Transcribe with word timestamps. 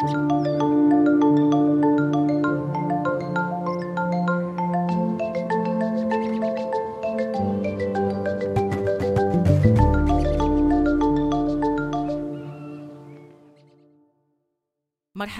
Thank 0.00 0.12
you 0.12 0.29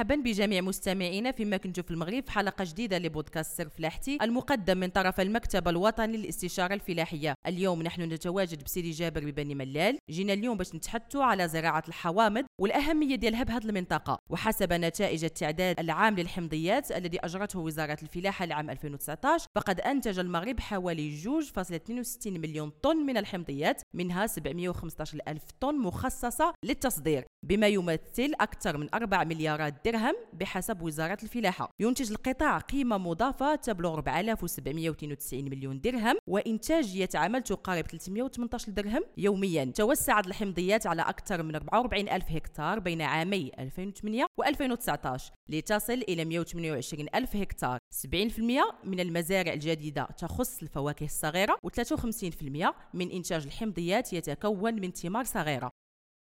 مرحبا 0.01 0.15
بجميع 0.15 0.61
مستمعينا 0.61 1.33
فيما 1.33 1.57
كنتم 1.57 1.83
في 1.83 1.91
المغرب 1.91 2.25
في 2.25 2.33
حلقة 2.33 2.65
جديدة 2.65 2.99
لبودكاست 2.99 3.57
سر 3.59 3.69
فلاحتي 3.69 4.19
المقدم 4.23 4.79
من 4.79 4.89
طرف 4.89 5.21
المكتب 5.21 5.69
الوطني 5.69 6.17
للاستشارة 6.17 6.75
الفلاحية. 6.75 7.35
اليوم 7.47 7.83
نحن 7.83 8.03
نتواجد 8.03 8.65
بسيدي 8.65 8.91
جابر 8.91 9.25
ببني 9.25 9.55
ملال 9.55 9.99
جينا 10.11 10.33
اليوم 10.33 10.57
باش 10.57 10.75
نتحدثوا 10.75 11.25
على 11.25 11.49
زراعة 11.49 11.83
الحوامض 11.89 12.45
والأهمية 12.61 13.15
ديالها 13.15 13.43
بهذه 13.43 13.65
المنطقة. 13.65 14.19
وحسب 14.31 14.73
نتائج 14.73 15.25
التعداد 15.25 15.81
العام 15.81 16.15
للحمضيات 16.15 16.93
الذي 16.93 17.19
أجرته 17.19 17.59
وزارة 17.59 17.99
الفلاحة 18.03 18.47
لعام 18.47 18.71
2019 18.71 19.47
فقد 19.55 19.81
أنتج 19.81 20.19
المغرب 20.19 20.61
حوالي 20.61 21.23
2.62 21.23 22.27
مليون 22.27 22.71
طن 22.83 22.97
من 22.97 23.17
الحمضيات 23.17 23.83
منها 23.95 24.27
715 24.27 25.19
ألف 25.29 25.43
طن 25.61 25.79
مخصصة 25.79 26.55
للتصدير 26.65 27.25
بما 27.43 27.67
يمثل 27.69 28.33
أكثر 28.41 28.77
من 28.77 28.89
4 28.95 29.25
مليارات 29.25 29.75
درهم 29.91 30.15
بحسب 30.33 30.83
وزارة 30.83 31.19
الفلاحة. 31.23 31.71
ينتج 31.81 32.11
القطاع 32.11 32.59
قيمة 32.59 32.99
مضافة 32.99 33.55
تبلغ 33.55 33.95
4792 33.95 35.45
مليون 35.45 35.81
درهم 35.81 36.17
وإنتاجية 36.27 37.09
عمل 37.15 37.43
تقارب 37.43 37.87
318 37.87 38.73
درهم 38.73 39.03
يوميا. 39.17 39.65
توسعت 39.65 40.27
الحمضيات 40.27 40.87
على 40.87 41.03
أكثر 41.03 41.43
من 41.43 41.55
44 41.55 42.09
ألف 42.09 42.31
هكتار 42.31 42.79
بين 42.79 43.03
عامي 43.03 43.51
2008 43.59 44.27
و 44.39 44.43
2019 44.43 45.33
لتصل 45.49 45.93
إلى 46.09 46.25
128 46.25 47.07
ألف 47.15 47.37
هكتار. 47.37 47.79
70% 48.07 48.07
من 48.85 49.01
المزارع 49.01 49.53
الجديدة 49.53 50.05
تخص 50.05 50.63
الفواكه 50.63 51.05
الصغيرة 51.05 51.57
و53% 51.67 52.75
من 52.95 53.11
إنتاج 53.11 53.47
الحمضيات 53.47 54.13
يتكون 54.13 54.75
من 54.75 54.91
ثمار 54.91 55.25
صغيرة. 55.25 55.71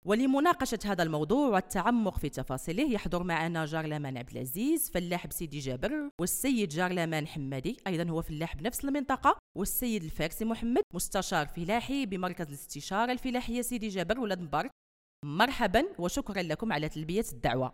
ولمناقشة 0.04 0.78
هذا 0.84 1.02
الموضوع 1.02 1.48
والتعمق 1.48 2.18
في 2.18 2.28
تفاصيله 2.28 2.92
يحضر 2.92 3.22
معنا 3.22 3.64
جارلمان 3.64 4.16
عبد 4.16 4.30
العزيز 4.30 4.90
فلاح 4.90 5.26
بسيدي 5.26 5.58
جابر 5.58 6.10
والسيد 6.20 6.68
جارلمان 6.68 7.26
حمادي 7.26 7.76
أيضا 7.86 8.10
هو 8.10 8.22
فلاح 8.22 8.56
بنفس 8.56 8.84
المنطقة 8.84 9.38
والسيد 9.58 10.04
الفارسي 10.04 10.44
محمد 10.44 10.82
مستشار 10.94 11.46
فلاحي 11.46 12.06
بمركز 12.06 12.46
الاستشارة 12.46 13.12
الفلاحية 13.12 13.62
سيدي 13.62 13.88
جابر 13.88 14.20
ولاد 14.20 14.40
مبارك. 14.40 14.70
مرحبا 15.24 15.84
وشكرا 15.98 16.42
لكم 16.42 16.72
على 16.72 16.88
تلبية 16.88 17.24
الدعوة. 17.32 17.72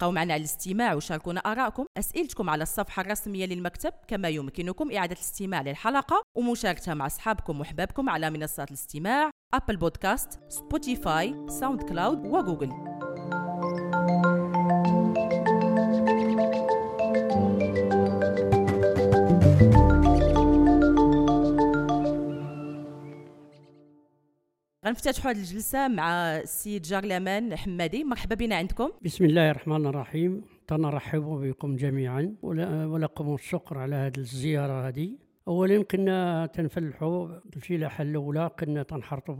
بقوا 0.00 0.12
معنا 0.12 0.34
على 0.34 0.40
الاستماع 0.40 0.94
وشاركونا 0.94 1.40
آراءكم 1.40 1.86
أسئلتكم 1.98 2.50
على 2.50 2.62
الصفحة 2.62 3.02
الرسمية 3.02 3.46
للمكتب 3.46 3.92
كما 4.08 4.28
يمكنكم 4.28 4.92
إعادة 4.92 5.14
الاستماع 5.14 5.62
للحلقة 5.62 6.22
ومشاركتها 6.36 6.94
مع 6.94 7.06
أصحابكم 7.06 7.60
وأحبابكم 7.60 8.08
على 8.08 8.30
منصات 8.30 8.68
الاستماع 8.68 9.30
Apple 9.54 9.76
Podcasts 9.76 10.40
Spotify 10.48 11.46
SoundCloud 11.48 11.82
و 11.82 12.26
Google 12.26 12.70
غنفتتحوا 24.88 25.30
هذه 25.30 25.38
الجلسة 25.38 25.88
مع 25.88 26.10
السيد 26.12 26.82
جارلمان 26.82 27.56
حمادي. 27.56 28.04
مرحبا 28.04 28.34
بنا 28.34 28.56
عندكم. 28.56 28.90
بسم 29.02 29.24
الله 29.24 29.50
الرحمن 29.50 29.86
الرحيم. 29.86 30.44
تنرحب 30.66 31.22
بكم 31.22 31.76
جميعا. 31.76 32.34
ولكم 32.42 33.34
الشكر 33.34 33.78
على 33.78 33.96
هذه 33.96 34.18
الزيارة 34.18 34.88
هذه 34.88 35.10
اولا 35.48 35.82
كنا 35.82 36.46
تنفلحوا 36.46 37.28
الفلاحه 37.56 38.02
الأولى. 38.02 38.50
كنا 38.60 38.82
تنحرطوا 38.82 39.34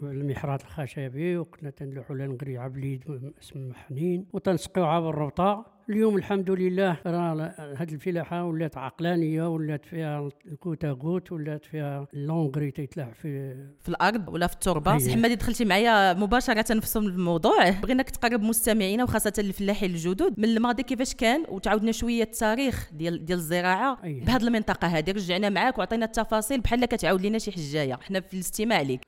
بالمحرات 0.00 0.62
الخشبي 0.62 1.36
وكنا 1.36 1.70
تنلوحوا 1.70 2.16
لنقري 2.16 2.58
عبليد 2.58 3.32
اسم 3.42 3.72
حنين 3.72 4.26
وتنسقيو 4.32 4.84
عبر 4.84 5.10
الربطة. 5.10 5.73
اليوم 5.90 6.16
الحمد 6.16 6.50
لله 6.50 6.96
راه 7.06 7.54
هاد 7.58 7.92
الفلاحة 7.92 8.44
ولات 8.44 8.78
عقلانية 8.78 9.48
ولات 9.48 9.84
فيها 9.84 10.28
الكوتا 10.46 10.90
غوت 10.90 11.32
ولات 11.32 11.64
فيها 11.64 12.06
اللونغري 12.14 12.70
تيتلاح 12.70 13.14
في 13.14 13.54
في 13.80 13.88
الأرض 13.88 14.28
ولا 14.28 14.46
في 14.46 14.54
التربة. 14.54 14.98
سي 14.98 15.12
حمادي 15.12 15.34
دخلتي 15.34 15.64
معايا 15.64 16.12
مباشرة 16.12 16.80
في 16.80 16.96
الموضوع. 16.96 17.70
بغيناك 17.70 18.10
تقرب 18.10 18.42
مستمعينا 18.42 19.04
وخاصة 19.04 19.32
الفلاحين 19.38 19.90
الجدد 19.90 20.34
من 20.38 20.44
الماضي 20.44 20.82
كيفاش 20.82 21.14
كان 21.14 21.44
وتعاودنا 21.48 21.92
شوية 21.92 22.22
التاريخ 22.22 22.90
ديال 22.92 23.24
ديال 23.24 23.38
الزراعة. 23.38 23.98
أيه. 24.04 24.24
بهذه 24.24 24.42
المنطقة 24.42 24.88
هذه 24.88 25.10
رجعنا 25.10 25.48
معاك 25.48 25.78
وعطينا 25.78 26.04
التفاصيل 26.04 26.60
بحال 26.60 26.84
كتعاود 26.84 27.26
لنا 27.26 27.38
شي 27.38 27.52
حجاية. 27.52 27.94
حنا 27.94 28.20
في 28.20 28.34
الاستماع 28.34 28.82
لك 28.82 29.00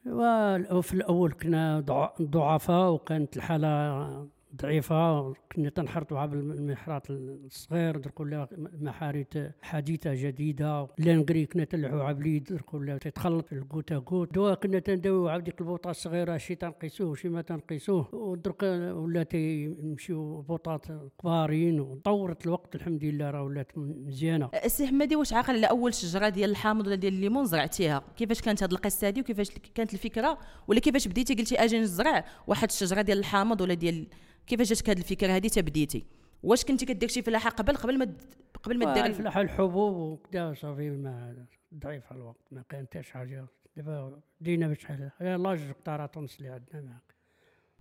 وفي 0.73 0.95
الأول 0.95 1.33
كنا 1.33 1.81
ضعفاء 2.23 2.93
وكانت 2.93 3.37
الحالة 3.37 4.37
ضعيفة. 4.63 5.35
كنا 5.57 5.69
تنحرطوها 5.69 6.27
بالمحرات 6.27 7.11
الصغير 7.11 7.97
درك 7.97 8.21
ولا 8.21 8.49
محاريت 8.81 9.35
حديثه 9.63 10.15
جديدة. 10.15 10.89
l'engrais 10.99 11.47
كنا 11.47 11.65
تلعوها 11.65 12.13
باليد 12.13 12.45
درك 12.45 12.75
ولا 12.75 12.99
تتخلط 12.99 13.53
الكوتا 13.53 13.99
كوت 13.99 14.35
دواء 14.35 14.55
كنا 14.55 14.79
تندويو 14.79 15.29
عاد 15.29 15.45
ديك 15.45 15.61
البوطة 15.61 15.91
الصغيرة 15.91 16.37
شي 16.37 16.55
تنقيسوه 16.55 17.15
شي 17.15 17.29
ما 17.29 17.43
تنقيسوه. 17.43 18.15
ودرك 18.15 18.63
ولا 18.97 19.23
تيمشيو 19.23 20.41
بوطات 20.43 20.87
كبارين. 21.21 21.81
وطورت 21.81 22.47
الوقت 22.47 22.75
الحمد 22.75 23.05
لله 23.05 23.31
راه 23.31 23.43
ولات 23.43 23.79
مزيانة. 23.79 24.51
السي 24.65 24.87
حمادي 24.87 25.17
واش 25.17 25.33
عاقل 25.33 25.57
على 25.57 25.67
أول 25.67 25.95
شجرة 25.95 26.29
ديال 26.29 26.51
الحامض 26.51 26.87
ولا 26.87 26.97
ديال 26.97 27.15
الليمون 27.15 27.45
زرعتيها؟ 27.45 28.03
كيفاش 28.17 28.41
كانت 28.41 28.63
هذه 28.63 28.73
القصة 28.73 29.09
هذه 29.09 29.21
وكيفاش 29.21 29.51
كانت 29.75 29.95
الفكرة؟ 29.95 30.39
ولا 30.69 30.81
كيفاش 30.81 31.09
بديتي 31.09 31.35
قلتي 31.35 31.65
أجي 31.65 31.79
نزرع 31.79 32.25
واحد 32.47 32.69
الشجرة 32.69 33.03
ديال 33.03 33.19
الحامض 33.19 33.61
ولا 33.61 33.75
ديال 33.75 34.07
كيفاش 34.47 34.69
جاتك 34.69 34.91
هذه 34.91 34.99
الفكرة 34.99 35.33
هذه 35.33 35.46
تبديتي. 35.49 36.07
واش 36.43 36.65
كنتي 36.65 36.87
كدير 36.87 37.09
شي 37.09 37.23
فلاحة 37.23 37.51
قبل 37.51 37.77
قبل 37.77 37.99
ما 37.99 38.17
قبل 38.63 38.79
ما 38.79 38.95
دير 38.95 39.07
الفلاحة؟ 39.07 39.41
الحبوب 39.41 39.95
وكذا 39.95 40.55
صافي 40.55 40.91
ما 40.91 41.47
ضعيف 41.75 42.13
على 42.13 42.21
الوقت 42.21 42.47
ما 42.51 42.65
كان 42.69 42.87
حتى 42.87 43.03
شي 43.03 43.13
حاجة. 43.13 43.47
دابا 43.77 44.21
بدينا 44.41 44.69
بشحال 44.69 45.11
لاج 45.21 45.73
قطاره 45.73 46.07
تونس 46.07 46.37
اللي 46.39 46.49
عندنا 46.49 46.83
معك 46.83 47.15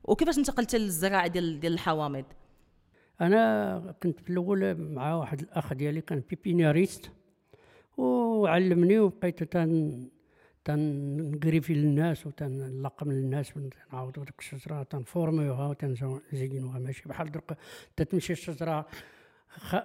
وكيفاش 0.03 0.37
انتقلت 0.37 0.75
للزراعة 0.75 1.27
ديال 1.27 1.59
ديال 1.59 1.73
الحوامض؟ 1.73 2.25
أنا 3.21 3.95
كنت 4.03 4.19
في 4.19 4.29
الأول 4.29 4.75
مع 4.75 5.15
واحد 5.15 5.41
الأخ 5.41 5.73
ديالي 5.73 6.01
كان 6.01 6.23
بيبينياريست 6.29 7.11
وعلمني 7.97 8.99
وبقيت 8.99 9.43
تن 9.43 10.07
تنقريفي 10.65 11.73
للناس 11.73 12.27
وتنلقم 12.27 13.11
للناس 13.11 13.53
ونعاودو 13.57 14.23
ديك 14.23 14.39
الشجرة 14.39 14.83
تنفورميوها 14.83 15.67
وتنزينوها 15.67 16.79
ماشي 16.79 17.09
بحال 17.09 17.31
درك 17.31 17.57
تتمشي 17.95 18.33
الشجرة 18.33 18.85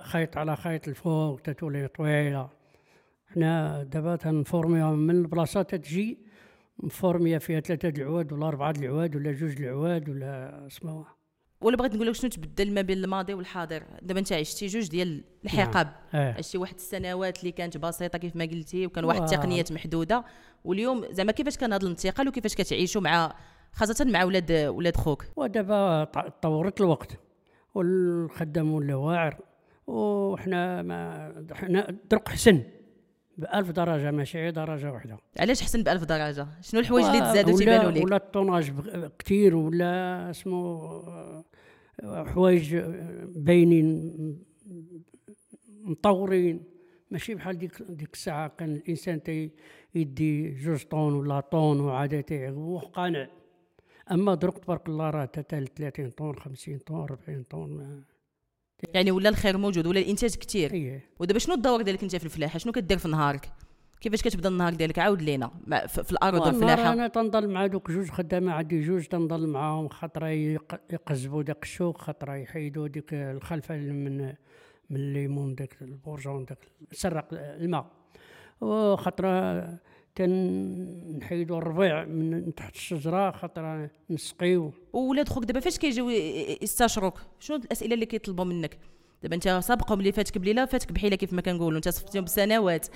خيط 0.00 0.36
على 0.36 0.56
خيط 0.56 0.88
الفوق 0.88 1.40
تتولي 1.40 1.88
طويلة. 1.88 2.50
حنا 3.26 3.82
دابا 3.82 4.16
تنفورميوها 4.16 4.92
من 4.92 5.16
البلاصة 5.16 5.62
تتجي 5.62 6.18
مفورميه 6.78 7.38
فيها 7.38 7.60
ثلاثة 7.60 7.88
العواد 7.88 8.32
ولا 8.32 8.48
أربعة 8.48 8.74
العواد 8.78 9.16
ولا 9.16 9.32
جوج 9.32 9.62
العواد 9.62 10.08
ولا 10.08 10.66
اسمها 10.66 11.19
ولا 11.60 11.76
بغيت 11.76 11.94
نقول 11.94 12.06
لك 12.06 12.14
شنو 12.14 12.30
تبدل 12.30 12.74
ما 12.74 12.82
بين 12.82 12.98
الماضي 12.98 13.34
والحاضر؟ 13.34 13.82
دابا 14.02 14.20
انت 14.20 14.32
عشتي 14.32 14.66
جوج 14.66 14.88
ديال 14.88 15.24
الحقب 15.44 15.86
نعم. 15.86 16.22
آه. 16.22 16.34
عشتي 16.38 16.58
واحد 16.58 16.74
السنوات 16.74 17.40
اللي 17.40 17.52
كانت 17.52 17.76
بسيطة 17.76 18.18
كيف 18.18 18.36
ما 18.36 18.44
قلتي 18.44 18.86
وكان 18.86 19.04
واحد 19.04 19.22
التقنيات 19.22 19.72
محدودة. 19.72 20.24
واليوم 20.64 21.04
زعما 21.10 21.32
كيفاش 21.32 21.56
كان 21.56 21.72
هذا 21.72 21.82
الانتقال 21.82 22.28
وكيفاش 22.28 22.54
كتعيشوا 22.54 23.00
مع 23.00 23.34
خاصة 23.72 24.04
مع 24.04 24.24
ولاد 24.24 24.52
ولاد 24.52 24.96
خوك؟ 24.96 25.24
ودابا 25.36 26.04
تطورت 26.04 26.80
الوقت. 26.80 27.20
والخدام 27.74 28.72
ولا 28.72 28.94
واعر. 28.94 29.40
وحنا 29.86 30.82
ما 30.82 31.32
حنا 31.52 31.96
درك 32.10 32.28
حسن. 32.28 32.62
بألف 33.40 33.70
درجة 33.70 34.10
ماشي 34.10 34.50
درجة 34.50 34.92
واحدة 34.92 35.18
علاش 35.38 35.62
حسن 35.62 35.82
بألف 35.82 36.04
درجة؟ 36.04 36.46
شنو 36.60 36.80
الحوايج 36.80 37.06
اللي 37.06 37.20
تزادوا 37.20 37.58
تيبانوا 37.58 37.90
لك 37.90 38.04
ولا 38.04 38.16
الطوناج 38.16 38.72
كثير 39.18 39.56
ولا 39.56 40.30
اسمه 40.30 41.02
حوايج 42.02 42.76
باينين 43.36 44.14
مطورين. 45.82 46.64
ماشي 47.10 47.34
بحال 47.34 47.58
ديك 47.58 47.82
ديك 47.82 48.14
الساعة 48.14 48.48
كان 48.48 48.74
الإنسان 48.74 49.22
تي 49.22 49.50
يدي 49.94 50.50
جوج 50.50 50.84
طون 50.84 51.12
ولا 51.12 51.40
طون 51.40 51.80
وعاد 51.80 52.22
تيعقب 52.22 52.80
قانع. 52.92 53.28
أما 54.10 54.34
درك 54.34 54.58
تبارك 54.58 54.88
الله 54.88 55.10
راه 55.10 55.22
حتى 55.22 55.42
30 55.42 56.10
طون 56.10 56.36
50 56.36 56.78
طون 56.78 57.00
40 57.00 57.42
طون 57.42 58.04
يعني 58.94 59.10
ولا 59.10 59.28
الخير 59.28 59.58
موجود 59.58 59.86
ولا 59.86 60.00
الإنتاج 60.00 60.34
كثير 60.34 60.72
إيه 60.72 61.04
ودابا 61.18 61.38
شنو 61.38 61.54
الدور 61.54 61.82
ديالك 61.82 62.02
أنت 62.02 62.16
في 62.16 62.24
الفلاحة؟ 62.24 62.58
شنو 62.58 62.72
كدير 62.72 62.98
في 62.98 63.08
نهارك؟ 63.08 63.52
كيفاش 64.00 64.22
كتبدا 64.22 64.48
النهار 64.48 64.74
ديالك؟ 64.74 64.98
عاود 64.98 65.22
لينا. 65.22 65.50
في 65.86 66.12
الأرض 66.12 66.40
والفلاحه 66.46 66.92
أنا 66.92 67.08
تنضل 67.08 67.48
مع 67.48 67.66
دوك 67.66 67.90
جوج 67.90 68.08
خدامة 68.10 68.52
عندي 68.52 68.80
جوج 68.80 69.04
تنضل 69.04 69.46
معاهم 69.46 69.88
خطره 69.88 70.26
يق- 70.26 70.80
يقزبوا 70.92 71.42
داك 71.42 71.62
الشوك 71.62 71.98
خطره 71.98 72.34
يحيدوا 72.34 72.88
ديك 72.88 73.14
الخلفة 73.14 73.76
من 73.76 74.34
من 74.90 74.96
الليمون 74.96 75.54
داك 75.54 75.76
البورجون 75.82 76.44
داك 76.44 76.58
سرق 76.92 77.28
الماء. 77.32 77.86
وخطره 78.60 79.64
تنحيدوا 80.14 81.58
الربيع 81.58 82.04
من 82.04 82.54
تحت 82.54 82.74
الشجرة 82.74 83.30
خطره 83.30 83.90
نسقيو. 84.10 84.72
وولاد 84.92 85.28
خوك 85.28 85.44
دابا 85.44 85.60
فاش 85.60 85.78
كيجيو 85.78 86.10
يستشروك؟ 86.62 87.20
شنو 87.40 87.56
الأسئلة 87.56 87.94
اللي 87.94 88.06
كيطلبوا 88.06 88.44
منك؟ 88.44 88.78
دابا 89.22 89.34
انت 89.34 89.48
سابقهم 89.48 89.98
اللي 89.98 90.12
فاتك 90.12 90.38
بليلة 90.38 90.64
فاتك 90.64 90.92
بحيلة 90.92 91.16
كيف 91.16 91.32
ما 91.32 91.42
كنقولوا 91.42 91.76
انت 91.76 91.88
صفتيهم 91.88 92.24
بسنوات. 92.24 92.86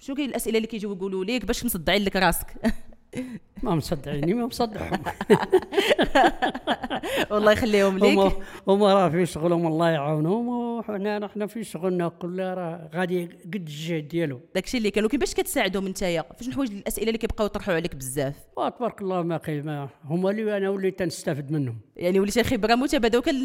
شنو 0.00 0.16
كاين 0.16 0.28
الأسئلة 0.30 0.56
اللي 0.56 0.68
كيجيو 0.68 0.92
يقولوا 0.92 1.24
لك 1.24 1.44
باش 1.44 1.64
مصدعين 1.64 2.02
لك 2.02 2.16
راسك؟ 2.16 2.46
ما 3.62 3.74
مصدعيني 3.74 4.34
ما 4.34 4.46
مصدعهم. 4.46 4.98
والله 7.30 7.52
يخليهم 7.52 7.98
ليك. 7.98 8.32
هما 8.68 8.94
راه 8.94 9.08
في 9.08 9.26
شغلهم 9.26 9.66
الله 9.66 9.90
يعاونهم 9.90 10.48
وحنا 10.48 11.18
نحن 11.18 11.46
في 11.46 11.64
شغلنا 11.64 12.08
كلها 12.08 12.54
راه 12.54 12.90
غادي 12.94 13.24
قد 13.24 13.54
الجهد 13.54 14.08
ديالو. 14.08 14.40
داكشي 14.54 14.78
اللي 14.78 14.90
كان 14.90 15.04
ولكن 15.04 15.18
باش 15.18 15.34
كتساعدهم 15.34 15.88
نتايا 15.88 16.22
فاش 16.22 16.48
الحوايج 16.48 16.72
الاسئله 16.72 17.06
اللي 17.06 17.18
كيبقاو 17.18 17.46
يطرحوا 17.46 17.74
عليك 17.74 17.96
بزاف. 17.96 18.34
وتبارك 18.56 19.02
الله 19.02 19.22
ما 19.22 19.88
هما 20.04 20.30
اللي 20.30 20.56
أنا 20.56 20.70
وليت 20.70 21.02
نستافد 21.02 21.50
منهم. 21.50 21.78
يعني 21.96 22.20
وليتي 22.20 22.44
خبره 22.44 22.74
متبادله 22.74 23.18
وكان 23.18 23.44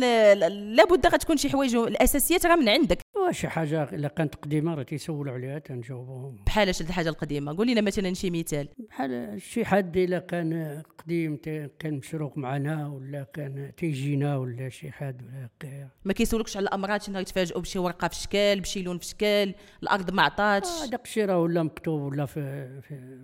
لابد 0.76 1.08
غتكون 1.08 1.38
شي 1.38 1.50
حوايج 1.50 1.76
الاساسيات 1.76 2.46
راه 2.46 2.56
من 2.56 2.70
عندك. 2.70 3.02
وشي 3.28 3.48
حاجة 3.48 3.84
إلا 3.84 4.08
كانت 4.08 4.36
قديمة 4.36 4.74
راه 4.74 4.84
تيسولوا 4.84 5.34
عليها 5.34 5.60
تنجاوبهم 5.60 6.44
بحال 6.46 6.76
شي 6.76 6.84
الحاجة 6.84 7.10
القديمة؟ 7.10 7.58
قول 7.58 7.68
لنا 7.68 7.82
مثلا 7.82 8.14
شي 8.14 8.30
مثال. 8.30 8.70
بحال 8.78 9.42
شي 9.42 9.66
حد 9.66 9.98
إلا 9.98 10.20
كان 10.20 10.82
قديم 11.00 11.38
كان 11.80 11.94
مشروك 11.94 12.38
معنا 12.38 12.88
ولا 12.88 13.24
كان 13.34 13.72
تيجينا 13.78 14.38
ولا 14.38 14.70
شي 14.70 14.92
حد 14.92 15.22
ولا 15.24 15.90
ما 16.06 16.14
كيسولوكش 16.14 16.58
على 16.58 16.64
الأمراض 16.64 17.02
شي 17.02 17.12
نهار 17.12 17.24
بشي 17.56 17.80
ورقة 17.80 18.08
في 18.08 18.16
شكال 18.16 18.62
بشي 18.62 18.82
لون 18.82 18.98
في 18.98 19.06
شكال 19.06 19.56
الأرض 19.84 20.14
ما 20.14 20.22
عطاتش؟ 20.22 20.68
آه، 20.68 20.86
داك 20.86 21.06
الشيء 21.06 21.26
راه 21.26 21.40
ولا 21.40 21.64
مكتوب 21.64 22.02
ولا 22.02 22.26
في 22.26 22.42
في 22.82 23.20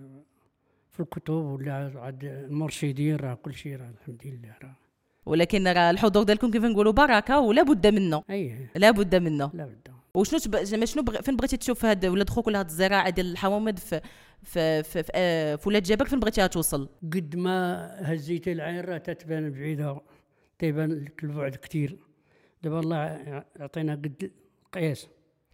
في 0.90 1.00
الكتب 1.00 1.34
ولا 1.34 1.92
عند 1.96 2.24
المرشدين 2.24 3.16
راه 3.16 3.34
كل 3.34 3.54
شيء 3.54 3.76
راه 3.76 3.90
الحمد 3.90 4.22
لله 4.24 4.54
راه. 4.62 4.85
ولكن 5.26 5.68
راه 5.68 5.90
الحضور 5.90 6.22
ديالكم 6.22 6.50
كيف 6.50 6.64
نقولوا 6.64 6.92
بركة 6.92 7.40
ولا 7.40 7.62
بد 7.62 7.86
منه. 7.86 8.22
أي. 8.30 8.68
لا 8.76 8.90
بد 8.90 9.14
منه. 9.14 9.50
لا 9.54 9.64
بد. 9.64 9.88
وشنو 10.14 10.38
تب... 10.38 10.56
زعما 10.56 10.86
شنو 10.86 11.02
بغ... 11.02 11.20
فين 11.20 11.36
بغيتي 11.36 11.56
تشوف 11.56 11.84
هاد 11.84 12.06
ولاد 12.06 12.30
خوك 12.30 12.46
ولا 12.46 12.58
هاد 12.58 12.66
الزراعة 12.66 13.10
ديال 13.10 13.32
الحوامض 13.32 13.78
في 13.78 14.00
في 14.42 14.82
في, 14.82 15.02
في, 15.02 15.12
آه 15.14 15.56
في 15.56 15.68
ولاد 15.68 15.82
جابر 15.82 16.04
فين 16.04 16.20
بغيتيها 16.20 16.46
توصل؟ 16.46 16.88
قد 17.12 17.36
ما 17.36 17.88
هزيتي 18.00 18.52
العين 18.52 18.80
راه 18.80 18.98
تتبان 18.98 19.50
بعيدة 19.50 20.00
تيبان 20.58 20.92
لك 20.92 21.24
البعد 21.24 21.54
كثير 21.54 21.98
دابا 22.62 22.80
الله 22.80 22.96
يعطينا 23.60 23.92
قد 23.92 24.30
القياس. 24.66 25.08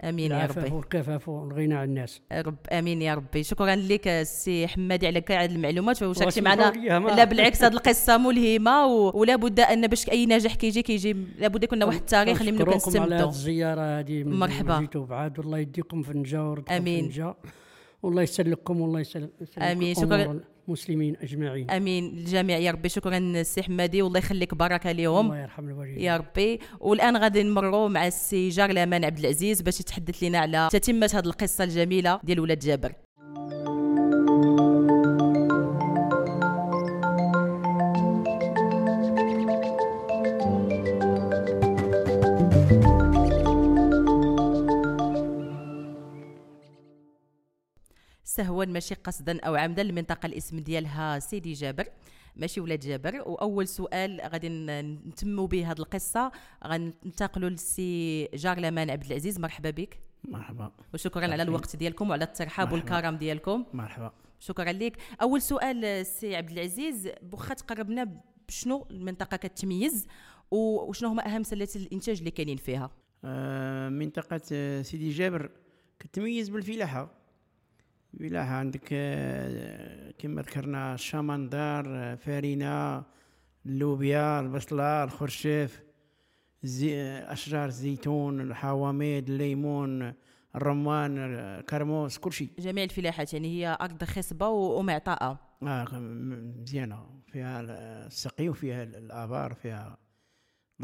آمين 0.04 0.31
يا 0.31 0.46
ربي. 0.46 0.70
والكفاف 0.70 1.28
والغنى 1.28 1.75
عن 1.75 1.88
الناس. 1.88 2.20
رب 2.32 2.56
آمين 2.72 3.02
يا 3.02 3.14
ربي. 3.14 3.43
شكرا 3.43 3.75
لك 3.75 4.08
السي 4.08 4.66
حمادي 4.66 5.06
على 5.06 5.20
كاع 5.20 5.44
المعلومات. 5.44 6.02
وشاركتي 6.02 6.40
معنا 6.40 6.72
لا 7.16 7.25
بالعكس 7.25 7.64
هاد 7.64 7.72
القصة 7.72 8.19
ملهمة 8.19 8.87
و... 8.87 9.20
ولا 9.20 9.37
بد 9.37 9.60
أن 9.60 9.87
باش 9.87 10.10
أي 10.10 10.26
نجاح 10.26 10.54
كيجي 10.54 10.82
كيجي. 10.82 11.16
لابد 11.38 11.64
يكون 11.64 11.82
واحد 11.82 11.99
التاريخ 11.99 12.40
اللي 12.40 12.52
منه 12.52 12.62
نشكركم 12.62 13.00
على 13.00 13.08
كنستمدوا 13.10 13.28
الزيارة 13.28 13.99
هذه 13.99 14.25
مرحبا. 14.25 14.81
جيتوا 14.81 15.06
بعاد. 15.06 15.38
والله 15.38 15.58
يديكم 15.58 16.02
في 16.02 16.10
النجا 16.10 16.55
آمين. 16.70 17.00
في 17.00 17.00
النجا 17.00 17.34
والله 18.02 18.22
يسلككم 18.22 18.81
والله 18.81 19.05
آمين. 19.58 19.96
أمور 19.96 20.19
شكراً. 20.19 20.40
المسلمين 20.68 21.16
أجمعين. 21.22 21.70
آمين. 21.70 22.04
الجميع 22.18 22.58
يا 22.58 22.70
ربي. 22.70 22.88
شكرا 22.88 23.18
السي 23.18 23.62
حمادي 23.62 24.02
والله 24.02 24.18
يخليك 24.18 24.54
بركة 24.54 24.90
اليوم. 24.90 25.26
الله 25.26 25.42
يرحم 25.42 25.68
الوالدين. 25.68 26.00
يا 26.00 26.16
ربي. 26.16 26.60
والآن 26.80 27.16
غادي 27.16 27.42
نمروا 27.42 27.88
مع 27.88 28.06
السي 28.06 28.48
جارلامان 28.48 29.04
عبد 29.04 29.18
العزيز 29.18 29.62
باش 29.62 29.80
يتحدث 29.80 30.22
لنا 30.22 30.38
على 30.38 30.68
تتمة 30.72 31.10
هذه 31.14 31.26
القصة 31.26 31.64
الجميلة 31.64 32.20
ديال 32.24 32.40
ولاد 32.40 32.58
جابر. 32.58 32.92
سهوا 48.24 48.64
ماشي 48.64 48.94
قصدا 48.94 49.40
أو 49.40 49.54
عمدا 49.54 49.82
المنطقة 49.82 50.26
الاسم 50.26 50.58
ديالها 50.58 51.19
سيدي 51.19 51.52
جابر. 51.52 51.86
ماشي 52.36 52.60
ولاد 52.60 52.80
جابر. 52.80 53.14
وأول 53.16 53.69
سؤال 53.69 54.20
غادي 54.20 54.48
نتموا 54.48 55.46
به 55.46 55.70
هذه 55.70 55.78
القصة. 55.78 56.32
غننتقلوا 56.66 57.48
للسي 57.48 58.24
جارلمان 58.34 58.90
عبد 58.90 59.04
العزيز. 59.04 59.38
مرحبا 59.38 59.70
بك. 59.70 60.00
مرحبا. 60.24 60.72
وشكرا 60.94 61.32
على 61.32 61.42
الوقت 61.42 61.76
ديالكم 61.76 62.10
وعلى 62.10 62.24
الترحاب. 62.24 62.72
والكرم 62.72 63.16
ديالكم. 63.16 63.64
مرحبا. 63.72 64.12
شكرا 64.40 64.72
لك. 64.72 64.96
أول 65.22 65.42
سؤال 65.42 66.06
سي 66.06 66.36
عبد 66.36 66.50
العزيز. 66.50 67.08
بوخا 67.22 67.54
تقربنا 67.54 68.20
بشنو 68.48 68.86
المنطقة 68.90 69.36
كتميز؟ 69.36 70.06
وشنو 70.50 71.08
هما 71.08 71.26
أهم 71.26 71.42
سلات 71.42 71.76
الإنتاج 71.76 72.19
اللي 72.19 72.30
كاينين 72.30 72.56
فيها؟ 72.56 72.90
آه 73.24 73.88
منطقة 73.88 74.40
آه، 74.52 74.82
سيدي 74.82 75.10
جابر 75.10 75.50
كتميز 75.98 76.48
بالفلاحة. 76.48 77.21
الفلاحة 78.14 78.54
عندك 78.54 78.88
آه 78.92 80.10
كما 80.18 80.42
ذكرنا 80.42 80.94
الشمندار 80.94 81.84
آه، 81.88 82.14
فارينة 82.14 83.02
اللوبيا 83.66 84.40
البصلة 84.40 85.04
الخرشاف 85.04 85.82
زي 86.62 87.00
آه، 87.02 87.32
أشجار 87.32 87.66
الزيتون 87.66 88.40
الحواميد 88.40 89.28
الليمون 89.30 90.12
الرمان 90.56 91.18
الكرموس 91.18 92.18
كل 92.18 92.32
شيء. 92.32 92.48
جميع 92.58 92.84
الفلاحات 92.84 93.32
يعني 93.34 93.48
هي 93.48 93.78
ارض 93.80 94.04
خصبة 94.04 94.48
ومعطاءة. 94.48 95.38
آه 95.62 95.84
م- 95.98 96.54
مزيانة 96.62 97.06
فيها 97.32 97.60
ال- 97.60 97.70
السقي 98.06 98.48
وفيها 98.48 98.82
ال- 98.82 98.96
الآبار 98.96 99.54
فيها 99.54 99.96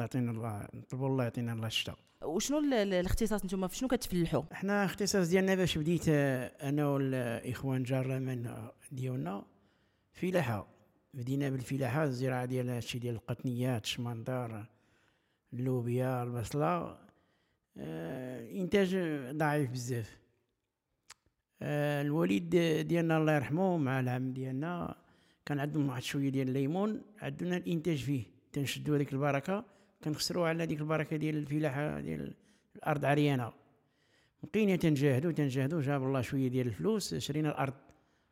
يعطينا 0.02 0.30
الله 0.30 0.68
نطلبوا 0.74 1.08
الله 1.08 1.24
يعطينا 1.24 1.52
الله 1.52 1.66
الشتاء. 1.66 1.98
وشنو 2.22 2.58
ال- 2.58 2.74
ال- 2.74 2.94
الاختصاص 2.94 3.44
نتوما؟ 3.44 3.66
في 3.68 3.76
شنو 3.76 3.88
كتفلحوا؟ 3.88 4.42
إحنا 4.52 4.84
اختصاص 4.84 5.28
ديالنا 5.28 5.54
باش 5.54 5.78
بديت 5.78 6.04
آه، 6.08 6.68
أنا 6.68 6.86
والإخوان 6.88 7.82
جارمن 7.82 8.46
آه، 8.46 8.72
ديالنا 8.92 9.44
فلاحة 10.12 10.66
بدينا 11.14 11.50
بالفلاحة 11.50 12.04
الزراعة 12.04 12.44
ديال 12.44 12.70
هادشي 12.70 12.98
ديال 12.98 13.14
القطنيات 13.14 13.84
الشمندار 13.84 14.66
اللوبيا 15.52 16.22
البصلة. 16.22 16.98
آه 17.76 18.50
إنتاج 18.60 18.96
ضعيف 19.36 19.70
بزاف. 19.70 20.18
آه 21.62 22.02
الوالد 22.02 22.56
ديالنا 22.88 23.18
الله 23.18 23.34
يرحمه 23.36 23.76
مع 23.76 24.00
العم 24.00 24.32
ديالنا 24.32 24.94
كان 25.46 25.60
عندهم 25.60 25.88
واحد 25.88 26.02
شوية 26.02 26.28
ديال 26.28 26.48
الليمون 26.48 27.02
عندنا 27.22 27.56
الإنتاج 27.56 27.96
فيه. 28.04 28.22
تنشدوا 28.52 28.96
هذيك 28.96 29.12
البركة. 29.12 29.64
كنخسروا 30.04 30.48
على 30.48 30.66
ديك 30.66 30.80
البركة 30.80 31.16
ديال 31.16 31.36
الفلاحة 31.36 32.00
ديال 32.00 32.34
الأرض 32.76 33.04
عريانة. 33.04 33.52
بقينا 34.42 34.76
تنجاهدوا 34.76 35.32
تنجاهدوا 35.32 35.82
جاب 35.82 36.02
الله 36.02 36.20
شوية 36.20 36.48
ديال 36.48 36.66
الفلوس 36.66 37.14
شرينا 37.14 37.48
الأرض. 37.48 37.74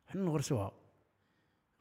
حنا 0.06 0.22
نغرسوها. 0.22 0.72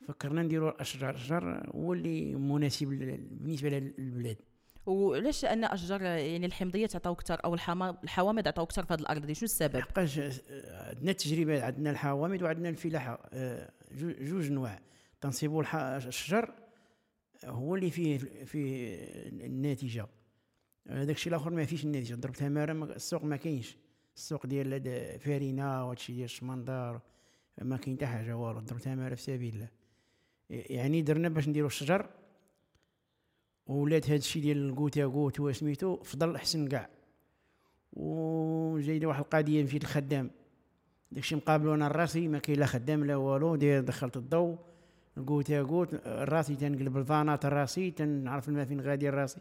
فكرنا 0.08 0.44
نديروا 0.44 0.70
الاشجار 0.72 1.10
الاشجار 1.10 1.70
هو 1.76 1.94
اللي 1.94 2.36
مناسب 2.36 2.88
بالنسبة 2.88 3.70
للبلاد. 3.70 4.38
وعلاش؟ 4.86 5.46
ان 5.46 5.64
أشجار 5.64 6.02
يعني 6.02 6.46
الحمضية 6.46 6.86
تعطاو 6.86 7.14
أكثر 7.14 7.40
أو 7.46 7.54
الحوامض 8.04 8.48
عطاو 8.48 8.64
أكثر 8.66 8.86
في 8.86 8.94
هذه 8.94 9.00
الأرض. 9.00 9.32
شنو 9.32 9.44
السبب؟ 9.46 9.76
لحقاش 9.76 10.20
عندنا 10.20 11.12
التجربة 11.12 11.64
عندنا 11.66 11.90
الحوامض 11.92 12.42
وعندنا 12.42 12.70
الفلاحة. 12.70 13.30
آه، 13.34 13.72
جو- 13.92 14.14
جوج 14.22 14.48
انواع 14.52 14.80
تنصيبوا 15.22 15.62
الح- 15.62 15.76
الشجر 15.76 16.52
هو 17.46 17.76
اللي 17.76 17.92
فيه 17.92 18.18
فيه 18.46 18.96
الناتجه 19.46 20.08
الشيء 20.90 21.34
الآخر 21.34 21.50
ما 21.50 21.66
فيش 21.66 21.86
الناتجه 21.86 22.16
ضربتها 22.16 22.50
ما- 22.50 22.96
السوق 22.96 23.24
ما 23.24 23.36
كاينش. 23.36 23.78
السوق 24.16 24.46
ديال 24.46 24.74
هاد 24.74 25.18
فارينه 25.20 25.86
وهادشي 25.88 26.14
ديال 26.14 26.26
الشمندار 26.26 27.02
ما 27.62 27.78
كاين 27.78 27.98
حتى 27.98 28.06
حاجة 28.06 28.38
والو. 28.38 28.60
ضربتها 28.60 28.96
مرة 28.96 29.16
في 29.16 29.22
سبيل 29.22 29.54
الله 29.56 29.68
يعني 30.50 31.02
درنا 31.02 31.30
باش 31.30 31.48
نديرو 31.50 31.68
الشجر 31.68 32.10
ولات 33.68 34.10
هاد 34.10 34.18
الشيء 34.18 34.42
ديال 34.42 34.70
ال 34.70 34.75
goutte 34.75 35.08
à 35.08 35.12
goutte 35.12 35.40
وسميتو 35.40 36.04
فضل 36.04 36.36
احسن 36.36 36.68
كاع. 36.68 36.90
وجايده 37.94 39.08
واحد 39.08 39.20
القضية 39.24 39.64
مشيت 39.64 39.84
للخدام 39.84 40.32
داكشي 41.12 41.36
مقابلو 41.36 41.74
أنا 41.74 41.88
راسي 41.88 42.28
ما 42.28 42.40
كاين 42.40 42.60
لا 42.60 42.66
خدام 42.66 43.06
لا 43.06 43.16
والو. 43.16 43.56
دخلت 43.80 44.18
الضو. 44.18 44.58
ال 45.18 45.25
goutte 45.25 45.64
à 45.64 45.69
goutte 45.69 45.96
راسي 46.08 46.56
تنقلب 46.56 46.98
الفانات 46.98 47.46
راسي 47.46 47.92
تنعرف 47.92 48.50
الماء 48.50 48.66
فين 48.66 48.82
غادي 48.82 49.10
راسي 49.10 49.40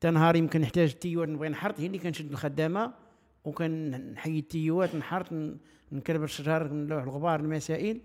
تنهار 0.00 0.36
يمكن 0.36 0.60
نحتاج 0.60 0.94
تيور 0.94 1.30
نبغي 1.30 1.48
نحرث 1.48 1.80
هي 1.80 1.86
اللي 1.86 1.98
كنشد 1.98 2.30
الخدامة 2.30 2.92
وكنحيد 3.44 4.34
التيوات 4.36 4.94
نحرت 4.96 5.32
ن- 5.32 5.56
نكربل 5.92 6.24
الشجر 6.24 6.72
نلوح 6.72 7.02
الغبار 7.02 7.40
المسائل. 7.40 8.00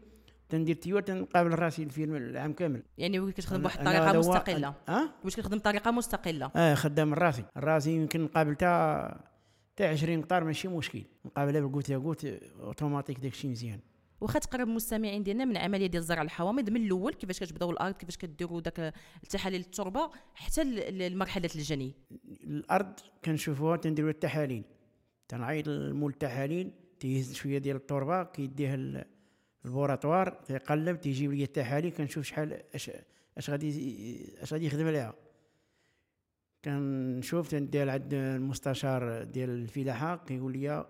تندير 0.50 0.76
تيوات 0.76 1.12
نقابل 1.12 1.60
راسي 1.60 1.84
ال 1.84 1.89
ferme 1.89 2.16
العام 2.16 2.54
كامل. 2.54 2.84
يعني 2.98 3.32
كتخدم 3.32 3.62
بواحد 3.62 3.80
الطريقة 3.80 4.20
مستقلة؟ 4.20 4.74
آه 4.90 5.10
واش 5.24 5.36
كتخدم 5.36 5.58
بطريقة 5.58 5.92
مستقلة؟ 5.92 6.52
آه 6.56 6.74
خدام 6.76 7.14
راسي 7.14 7.44
راسي 7.58 7.92
يمكن 7.96 8.22
نقابل 8.22 8.56
تا 8.56 9.22
تا 9.76 9.90
20 9.90 10.22
هكتار 10.22 10.44
ماشي 10.44 10.68
مشكل. 10.68 11.02
نقابلها 11.26 11.62
بال 11.62 11.69
goutte 11.69 11.90
à 11.90 11.98
goutte 11.98 12.26
automatique 12.60 13.20
داكشي 13.20 13.48
مزيان. 13.48 13.80
واخا 14.22 14.40
تقرب 14.40 14.68
المستمعين 14.68 15.24
ديالنا 15.24 15.46
من 15.46 15.58
عملية 15.58 15.88
ديال 15.88 16.04
زرع 16.04 16.22
الحوامض 16.22 16.70
من 16.70 16.86
الأول 16.86 17.14
كيفاش 17.14 17.40
كتبداو 17.40 17.72
الأرض 17.72 17.96
كيفاش 17.96 18.18
كديروا 18.18 18.62
داك 18.62 18.94
التحاليل 19.24 19.62
التربة 19.62 20.10
حتى 20.34 20.64
ل- 20.64 21.12
لمرحله 21.14 21.50
الجني 21.56 21.94
الأرض 22.44 22.94
كنشوفوها 23.26 23.78
تنديروا 23.78 24.10
التحاليل. 24.10 24.64
تنعيط 25.28 25.68
لمول 25.68 26.12
التحاليل 26.12 26.72
تيهز 27.00 27.34
شوية 27.34 27.58
ديال 27.58 27.76
التربة 27.76 28.24
كيديها 28.24 28.76
ال- 28.76 29.06
البوراتوار 29.66 30.30
تيقلب 30.46 31.00
تيجيب 31.02 31.32
لي 31.34 31.44
التحاليل 31.44 31.92
كنشوف 31.92 32.26
شحال 32.26 32.62
اش 32.76 32.92
أش 33.38 33.50
غادي 33.50 33.70
أش 34.42 34.54
غادي 34.54 34.66
يخدم 34.66 34.88
عليها 34.88 35.14
كنشوف 36.66 37.48
تندير 37.48 37.90
عند 37.90 38.14
المستشار 38.14 39.24
ديال 39.24 39.50
الفلاحة 39.50 40.16
كيقول 40.18 40.54
لي 40.54 40.86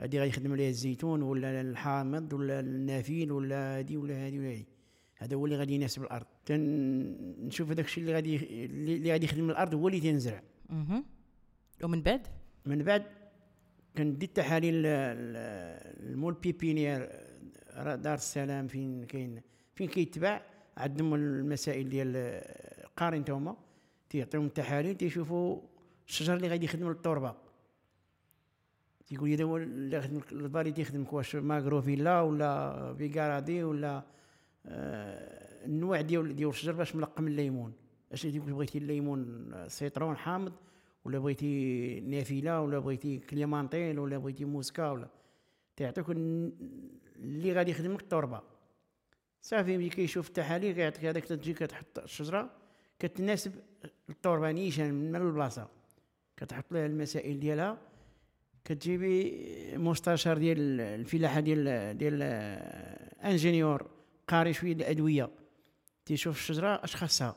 هادي 0.00 0.18
غادي 0.18 0.30
يخدم 0.30 0.52
عليها 0.52 0.68
الزيتون 0.68 1.22
ولا 1.22 1.60
الحامض 1.60 2.32
ولا 2.32 2.60
النافيل 2.60 3.32
ولا 3.32 3.78
هادي 3.78 3.96
ولا 3.96 4.14
هادي 4.26 4.38
ولا 4.38 4.48
هادي. 4.48 4.66
هذا 5.16 5.36
هو 5.36 5.44
اللي 5.44 5.56
غادي 5.56 5.74
يناسب 5.74 6.02
الأرض. 6.02 6.26
تنشوف 6.46 7.70
هذاك 7.70 7.84
الشيء 7.84 8.02
اللي 8.02 8.14
غادي 8.14 8.36
اللي 8.64 9.12
غادي 9.12 9.24
يخدم 9.24 9.50
الأرض 9.50 9.74
هو 9.74 9.88
اللي 9.88 10.00
تنزرع. 10.00 10.42
مهم. 10.68 11.04
ومن 11.84 12.02
بعد؟ 12.02 12.26
من 12.66 12.82
بعد 12.82 13.04
كندي 13.98 14.26
التحاليل 14.26 14.74
ال- 14.74 14.86
ال- 14.86 16.10
المول 16.12 16.34
بيبينير 16.34 17.08
دار 17.76 18.14
السلام 18.14 18.66
فين 18.68 19.04
كاين 19.04 19.40
فين 19.74 19.88
كيتباع. 19.88 20.42
عندهم 20.76 21.14
المسائل 21.14 21.88
ديال 21.88 22.42
قارن 22.96 23.24
توما 23.24 23.56
تيعطيهم 24.10 24.46
التحاليل 24.46 24.94
تيشوفوا 24.96 25.60
الشجر 26.08 26.36
اللي 26.36 26.48
غادي 26.48 26.64
يخدم 26.64 26.90
التربه 26.90 27.34
تيقول 29.06 29.30
لي 29.30 29.44
هو 29.44 29.56
اللي 29.56 29.96
يخدم 29.96 30.20
الباري 30.32 30.72
تيخدم 30.72 31.04
واش 31.12 31.36
ماغروفيلا 31.36 32.20
ولا 32.20 32.92
بيكارادي 32.92 33.64
ولا 33.64 34.02
آه 34.66 35.64
النوع 35.66 36.00
ديال 36.00 36.36
ديال 36.36 36.48
الشجر 36.48 36.72
باش 36.72 36.96
ملقم 36.96 37.26
الليمون 37.26 37.72
اش 38.12 38.26
اللي 38.26 38.38
بغيتي 38.38 38.78
الليمون 38.78 39.50
آه، 39.54 39.68
citron 39.68 40.16
حامض 40.16 40.52
ولا 41.04 41.18
بغيتي 41.18 42.00
navelina 42.00 42.58
ولا 42.58 42.78
بغيتي 42.78 43.18
clémentine 43.18 43.98
ولا 43.98 44.18
بغيتي 44.18 44.44
موسكا 44.44 44.90
ولا 44.90 45.08
تيعطيك 45.76 46.10
اللي 46.10 47.52
غادي 47.52 47.70
يخدم 47.70 47.92
لك 47.92 48.02
التربه 48.02 48.40
صافي 49.40 49.76
ملي 49.76 49.88
كيشوف 49.88 50.28
التحاليل 50.28 50.74
كيعطيك 50.74 51.04
هذاك 51.04 51.24
تجي 51.24 51.54
كتحط 51.54 51.98
الشجره 51.98 52.50
كتناسب 52.98 53.52
التربه 54.08 54.52
نيشان 54.52 54.94
من 54.94 55.16
البلاصه 55.16 55.68
كتحط 56.36 56.72
لها 56.72 56.86
المسائل 56.86 57.40
ديالها 57.40 57.78
كتجيبي 58.64 59.46
مستشار 59.76 60.38
ديال 60.38 60.80
الفلاحة 60.80 61.40
ديال 61.40 61.98
ديال 61.98 62.22
ingénieur 63.24 63.86
قاري 64.28 64.52
شوية 64.52 64.72
الادويه 64.72 65.30
تيشوف 66.06 66.36
الشجرة 66.36 66.84
اش 66.84 66.96
خاصها. 66.96 67.36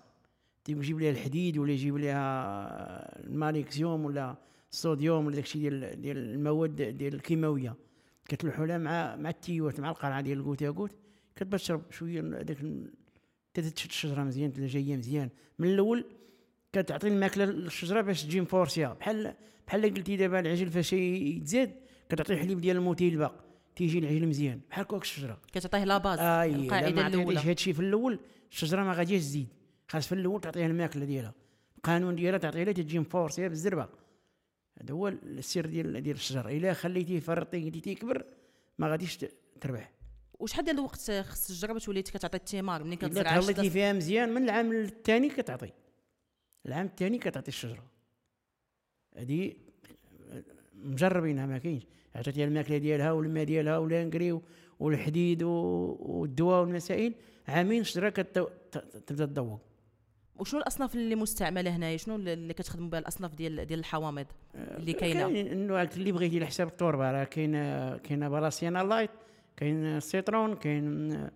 تيجيب 0.64 1.00
لها 1.00 1.10
الحديد 1.10 1.58
ولا 1.58 1.72
يجيب 1.72 1.98
لها 1.98 3.26
الماليكسيوم 3.26 4.06
ولا 4.06 4.36
الصوديوم 4.72 5.26
ولا 5.26 5.36
داكشي 5.36 5.60
ديال 5.60 6.02
ديال 6.02 6.18
المواد 6.18 6.82
ديال 6.82 7.14
الكيماوية. 7.14 7.76
كتلوحوا 8.30 8.66
لها 8.66 8.78
مع 8.78 9.16
مع 9.16 9.30
التيوات 9.30 9.80
مع 9.80 9.90
القرعة 9.90 10.22
ديال 10.22 10.40
ال 10.40 10.43
goutte 10.43 10.62
à 10.62 10.72
goutte 10.72 10.92
كتبدا 11.36 11.58
تشرب 11.58 11.82
شوية 11.92 12.22
داك 12.22 12.58
تتشد 13.54 13.90
الشجرة 13.90 14.24
مزيان 14.24 14.54
تلا 14.54 14.68
جاية 14.68 14.98
مزيان. 14.98 15.30
من 15.60 15.68
الأول 15.68 16.06
كتعطي 16.74 17.08
الماكلة 17.08 17.46
للشجرة 17.46 18.02
باش 18.02 18.24
تجي 18.24 18.42
مفورسية. 18.42 18.88
بحال 18.88 19.34
بحال 19.68 19.94
قلتي 19.94 20.18
دابا 20.18 20.40
العجل 20.40 20.72
فاش 20.72 20.94
يتزاد 20.94 21.76
كتعطي 22.10 22.34
الحليب 22.34 22.62
ديال 22.62 22.78
الموتيلبا 22.78 23.40
تيجي 23.76 24.00
العجل 24.00 24.28
مزيان 24.28 24.62
بحال 24.70 24.86
كوك 24.86 25.02
الشجرة. 25.02 25.42
كتعطيه 25.54 25.84
لا 25.84 25.98
باز 25.98 26.20
أي 26.20 26.56
القاعدة 26.56 27.08
الأولى. 27.08 27.40
هذا 27.40 27.52
الشيء 27.52 27.74
في 27.74 27.80
الأول 27.80 28.20
الشجرة 28.52 28.84
ما 28.84 28.94
غاديش 28.94 29.22
تزيد. 29.22 29.48
خاص 29.88 30.08
في 30.08 30.16
الأول 30.16 30.42
تعطيها 30.42 30.66
الماكلة 30.68 31.06
ديالها. 31.06 31.34
القانون 31.78 32.16
ديالها 32.16 32.40
تعطيها 32.40 32.72
تجي 32.72 33.00
مفورسية 33.00 33.48
بالزربة. 33.48 33.90
هذا 34.82 34.94
هو 34.94 35.08
السر 35.08 35.66
ديال 35.66 36.04
ديال 36.04 36.16
الشجر 36.16 36.50
إلا 36.50 36.74
خليتيه 36.74 37.20
فرطيه 37.20 37.66
قلتي 37.66 37.80
تيكبر 37.82 38.26
ما 38.78 38.88
غاديش 38.88 39.20
تربح. 39.62 39.92
وشحال 40.40 40.66
ديال 40.66 40.76
الوقت 40.76 41.12
خص 41.12 41.50
الشجرة 41.50 41.74
باش 41.74 41.90
وليتي 41.90 42.12
كتعطي 42.12 42.38
الثمار 42.38 42.84
ملي 42.84 42.96
إلا 42.96 43.08
كتزرع 43.08 43.40
تهليتي 43.40 43.70
فيها 43.70 43.94
مزيان 43.94 44.34
من 44.34 44.44
العام 44.44 44.72
الثاني 44.72 45.30
كتعطي. 45.30 45.72
العام 46.68 46.86
الثاني 46.86 47.18
كتعطي 47.18 47.48
الشجرة. 47.48 47.84
هذه 49.18 49.54
مجربينها 50.74 51.46
ما 51.46 51.58
كاينش 51.58 51.84
عطيتيها 52.16 52.46
الماكلة 52.46 52.78
ديالها 52.78 53.12
والماء 53.12 53.44
ديالها 53.44 53.78
و 53.78 53.84
l'engrais 53.84 54.40
والحديد 54.80 55.44
والدواء 55.44 56.62
والمسائل 56.62 57.14
عامين 57.48 57.82
الشجرة 57.82 58.10
كتبدا 58.10 58.50
تذوق 59.08 59.62
وشنو 60.40 60.60
الأصناف 60.60 60.96
اللي 60.96 61.16
مستعملة 61.16 61.76
هنايا؟ 61.76 61.98
شنو 61.98 62.16
اللي 62.16 62.54
كتخدموا 62.54 62.90
بها 62.90 63.00
الأصناف 63.00 63.36
ديال 63.36 63.66
ديال 63.66 63.80
الحوامض 63.80 64.26
اللي 64.56 64.94
كاينة؟ 64.94 65.20
كاين 65.20 65.48
النوع 65.48 65.82
اللي 65.82 66.12
بغيتي 66.12 66.38
على 66.38 66.46
حساب 66.46 66.68
التربه 66.68 67.12
راه 67.12 67.24
كاين 67.24 67.52
كاين 67.98 68.30
valencia 68.30 68.84
late 68.84 69.10
كاين 69.58 70.00
citron 70.00 70.56
كاين 70.56 71.30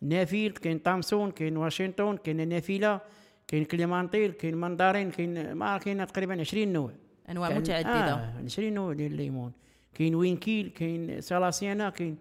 navel 0.00 0.52
كاين 0.52 0.78
Thomson 0.78 1.30
كاين 1.30 1.56
Washington 1.56 2.16
كاين 2.16 2.48
navelina 2.48 3.00
كاين 3.48 3.64
clémentine 3.64 4.30
كاين 4.32 4.54
ماندارين 4.56 5.10
كاين 5.10 5.52
ما 5.52 5.78
كاين 5.78 6.06
تقريبا 6.06 6.40
20 6.40 6.72
نوع. 6.72 6.90
أنواع 7.30 7.48
كاين- 7.48 7.60
متعددة. 7.60 7.90
آه 8.14 8.42
20 8.44 8.72
نوع 8.74 8.92
ديال 8.92 9.12
الليمون 9.12 9.52
كاين 9.94 10.14
وينكيل 10.14 10.68
كاين 10.68 11.20
Salustiana 11.20 11.90
كاين 11.90 12.16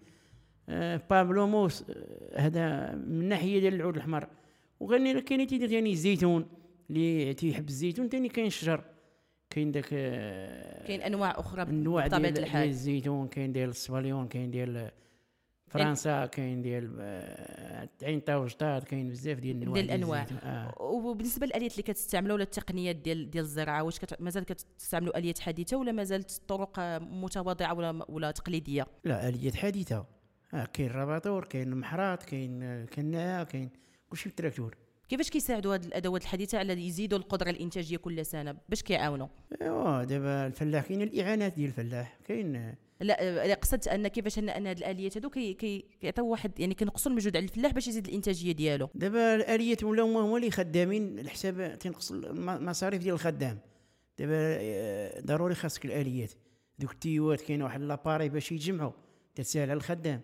آه 0.69 1.01
pamplemousse 1.09 1.85
آه 1.89 2.39
هذا 2.39 2.91
من 2.95 3.21
الناحيه 3.21 3.59
ديال 3.59 3.73
العود 3.73 3.95
الأحمر. 3.95 4.27
وغني 4.79 5.21
كاين 5.21 5.47
تيدير 5.47 5.69
ثاني 5.69 5.91
الزيتون 5.91 6.45
اللي 6.89 7.33
تيحب 7.33 7.67
الزيتون 7.69 8.09
ثاني 8.09 8.29
كاين 8.29 8.47
الشجر. 8.47 8.81
كاين 9.49 9.71
داك 9.71 9.89
آه 9.93 10.87
كاين 10.87 11.01
أنواع 11.01 11.39
أخرى 11.39 11.65
بطبيعة 11.65 12.07
ديال 12.19 12.37
الحال. 12.39 12.67
الزيتون 12.69 13.27
كاين 13.27 13.51
ديال 13.53 13.69
السبليون 13.69 14.27
كاين 14.27 14.51
ديال 14.51 14.91
فرنسا 15.83 16.25
كاين 16.25 16.61
ديال 16.61 16.95
آه، 16.99 17.89
عين 18.03 18.19
تاوجطات 18.19 18.83
كاين 18.83 19.09
بزاف 19.09 19.39
ديال 19.39 19.77
الانواع 19.77 20.23
ديال. 20.23 20.37
الزيتون. 20.37 20.49
آه. 20.49 20.81
وبالنسبة 20.81 21.45
للآليات 21.45 21.71
اللي 21.71 21.83
كتستعملوا 21.83 22.35
ولا 22.35 22.43
التقنيات 22.43 22.95
ديال 22.95 23.29
ديال 23.29 23.43
الزراعه 23.43 23.83
واش 23.83 23.99
كت... 23.99 24.21
مازال 24.21 24.43
كتستعملوا 24.45 25.17
آليات 25.17 25.39
حديثة 25.39 25.77
ولا 25.77 25.91
مازالت 25.91 26.37
الطرق 26.37 26.79
آه، 26.79 26.99
متواضعة 26.99 27.73
ولا 27.73 28.05
ولا 28.09 28.31
تقليدية 28.31 28.87
لا 29.03 29.29
آليات 29.29 29.55
حديثة 29.55 30.05
آه 30.53 30.65
كاين 30.65 30.89
الرباطور 30.89 31.45
كاين 31.45 31.67
المحراث 31.73 32.23
كاين 32.23 32.63
آه، 32.63 32.85
كناعه 32.85 33.43
كاين 33.43 33.69
كلشي 34.09 34.29
بالتراكتور 34.29 34.75
كيفاش 35.09 35.29
كيساعدوا 35.29 35.75
هذه 35.75 35.85
الأدوات 35.85 36.21
الحديثة 36.21 36.57
على 36.57 36.87
يزيدوا 36.87 37.17
القدرة 37.17 37.49
الإنتاجية 37.49 37.97
كل 37.97 38.25
سنة 38.25 38.55
باش 38.69 38.83
كيعاونوا 38.83 39.27
أيوا 39.61 40.03
دابا 40.03 40.47
الفلاح 40.47 40.85
كاين 40.87 41.01
الإعانات 41.01 41.53
ديال 41.53 41.69
الفلاح 41.69 42.17
كاين 42.27 42.75
لا 42.99 43.53
قصدت 43.53 43.87
أن 43.87 44.07
كيفاش 44.07 44.39
ان 44.39 44.49
هذه 44.67 44.77
الآليات 44.77 45.17
هذو 45.17 45.29
كي 45.29 45.53
كي- 45.53 45.85
كيعطيو 46.01 46.25
واحد 46.27 46.59
يعني 46.59 46.73
كينقصوا 46.73 47.11
المجهود 47.11 47.37
على 47.37 47.43
الفلاح 47.45 47.73
باش 47.73 47.87
يزيد 47.87 48.07
الإنتاجية 48.07 48.51
ديالو. 48.51 48.89
دابا 48.95 49.35
الآليات 49.35 49.83
ولاو 49.83 50.19
هما 50.19 50.37
اللي 50.37 50.51
خدامين 50.51 51.19
الحساب 51.19 51.79
تنقص 51.79 52.11
الم- 52.11 52.49
المصاريف 52.49 53.01
ديال 53.01 53.13
الخدام. 53.13 53.59
دابا 54.19 54.33
آه، 54.37 55.21
ضروري 55.21 55.55
خاصك 55.55 55.85
الآليات. 55.85 56.31
دوك 56.79 56.91
التيوات 56.91 57.41
كاين 57.41 57.61
واحد 57.61 57.81
l'appareil 57.81 58.29
باش 58.29 58.51
يتجمعوا 58.51 58.91
تسهل 59.35 59.61
على 59.69 59.73
الخدام. 59.77 60.21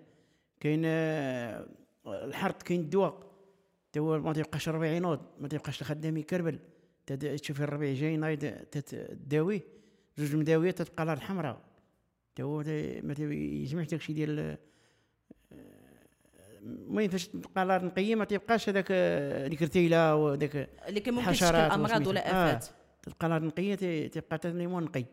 كاين 0.59 0.81
آه، 0.85 1.67
الحرث 2.07 2.61
كاين 2.63 2.79
الدواء 2.79 3.31
تا 3.91 3.99
هو 3.99 4.19
ما 4.19 4.33
تيبقاش 4.33 4.69
الربيع 4.69 4.91
ينوض 4.91 5.19
ما 5.39 5.47
تيبقاش 5.47 5.81
الخدام 5.81 6.17
يكربل. 6.17 6.59
تشوف 7.35 7.61
الربيع 7.61 7.93
جاي 7.93 8.17
نايض 8.17 8.39
تداويه 8.71 9.61
جوج 10.17 10.35
مداويات 10.35 10.81
تتبقى 10.81 11.03
الأرض 11.03 11.21
تا- 12.35 13.01
ما 13.01 13.13
تيجمعش 13.13 13.87
داكشي 13.87 14.13
ديال 14.13 14.39
آه، 14.39 14.57
المهم 16.61 17.09
فاش 17.09 17.27
تبقى 17.27 17.63
الأرض 17.63 17.83
نقيه 17.83 18.15
ما 18.15 18.25
تيبقاش 18.25 18.69
هذاك 18.69 18.87
آه، 18.91 19.47
ديك 19.47 19.61
الرتيله 19.61 20.15
وداك 20.15 20.69
اللي 20.87 20.99
كان 20.99 21.13
ممكن 21.13 21.31
تشكل 21.31 21.55
أمراض. 21.55 22.07
ولا 22.07 22.27
آه. 22.31 22.49
آفات. 22.55 22.67
تبقى 23.03 23.27
الأرض 23.27 23.43
نقية 23.43 24.07
تبقى 24.07 24.39
نقي 24.45 25.05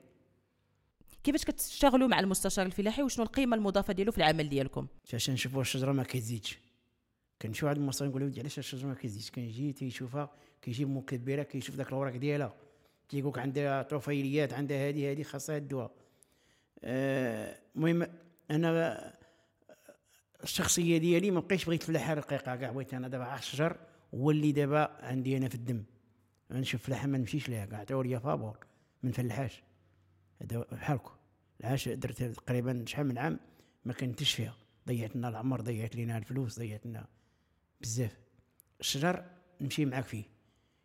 كيفاش 1.24 1.44
كتشتغلوا 1.44 2.08
مع 2.08 2.20
المستشار 2.20 2.66
الفلاحي؟ 2.66 3.02
وشنو 3.02 3.24
القيمة 3.24 3.56
المضافة 3.56 3.92
ديالو 3.92 4.12
في 4.12 4.18
العمل 4.18 4.48
ديالكم؟ 4.48 4.86
فاش 5.04 5.30
نشوفوا 5.30 5.60
الشجرة 5.60 5.92
ما 5.92 6.02
كتزيدش. 6.02 6.58
كنمشيو 7.42 7.68
عند 7.68 7.78
المصري 7.78 8.08
نقول 8.08 8.22
له 8.22 8.32
علاش 8.38 8.58
الشجرة 8.58 8.88
ما 8.88 8.94
كتزيدش؟ 8.94 9.30
كنجي 9.30 9.72
تيشوفها 9.72 10.30
كيجيب 10.62 10.88
مكبره 10.88 11.42
كيشوف 11.42 11.76
داك 11.76 11.88
الأوراق 11.88 12.16
ديالها. 12.16 12.54
تيقول 13.08 13.30
لك 13.32 13.38
عندها 13.38 13.82
طفيليات 13.82 14.52
عندها 14.52 14.88
هذه 14.88 15.10
هذه 15.12 15.22
خاصها 15.22 15.56
الدواء 15.56 15.84
آه، 15.90 16.07
المهم 16.84 18.06
أنا 18.50 19.14
الشخصية 20.42 20.98
ديالي 20.98 21.30
ما 21.30 21.40
بقيتش 21.40 21.64
بغيت 21.64 21.80
الفلاحه 21.82 22.14
رقيقة 22.14 22.56
كاع 22.56 22.70
بغيت 22.70 22.94
أنا 22.94 23.08
دابا 23.08 23.34
الشجر 23.34 23.76
هو 24.14 24.30
اللي 24.30 24.52
دابا 24.52 25.06
عندي 25.06 25.36
أنا 25.36 25.48
في 25.48 25.54
الدم. 25.54 25.84
نشوف 26.50 26.82
فلاحة 26.82 27.06
ما 27.06 27.18
نمشيش 27.18 27.48
ليها 27.48 27.66
كاع 27.66 27.78
عطاو 27.78 28.02
لي 28.02 28.20
فابور 28.20 28.66
من 29.02 29.12
فلاحاش 29.12 29.62
هذا 30.42 30.58
بحالكم. 30.72 31.12
العاش 31.60 31.88
درت 31.88 32.22
تقريبا 32.22 32.84
شحال 32.86 33.06
من 33.06 33.18
عام 33.18 33.40
ما 33.84 33.92
كنتش 33.92 34.34
فيها. 34.34 34.56
ضيعت 34.88 35.16
لنا 35.16 35.28
العمر 35.28 35.60
ضيعت 35.60 35.96
لنا 35.96 36.18
الفلوس 36.18 36.58
ضيعت 36.58 36.86
لنا 36.86 37.06
بزاف. 37.80 38.16
الشجر 38.80 39.24
نمشي 39.60 39.84
معاك 39.84 40.04
فيه. 40.04 40.24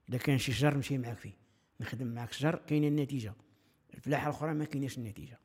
إذا 0.10 0.18
كان 0.18 0.38
شي 0.38 0.52
شجر 0.52 0.74
نمشي 0.76 0.98
معاك 0.98 1.18
فيه. 1.18 1.34
نخدم 1.80 2.08
معاك 2.08 2.34
شجر 2.34 2.56
كاينة 2.56 2.88
النتيجة. 2.88 3.34
الفلاحة 3.94 4.30
الأخرى 4.30 4.54
ما 4.54 4.66
كايناش 4.66 4.98
النتيجة. 4.98 5.40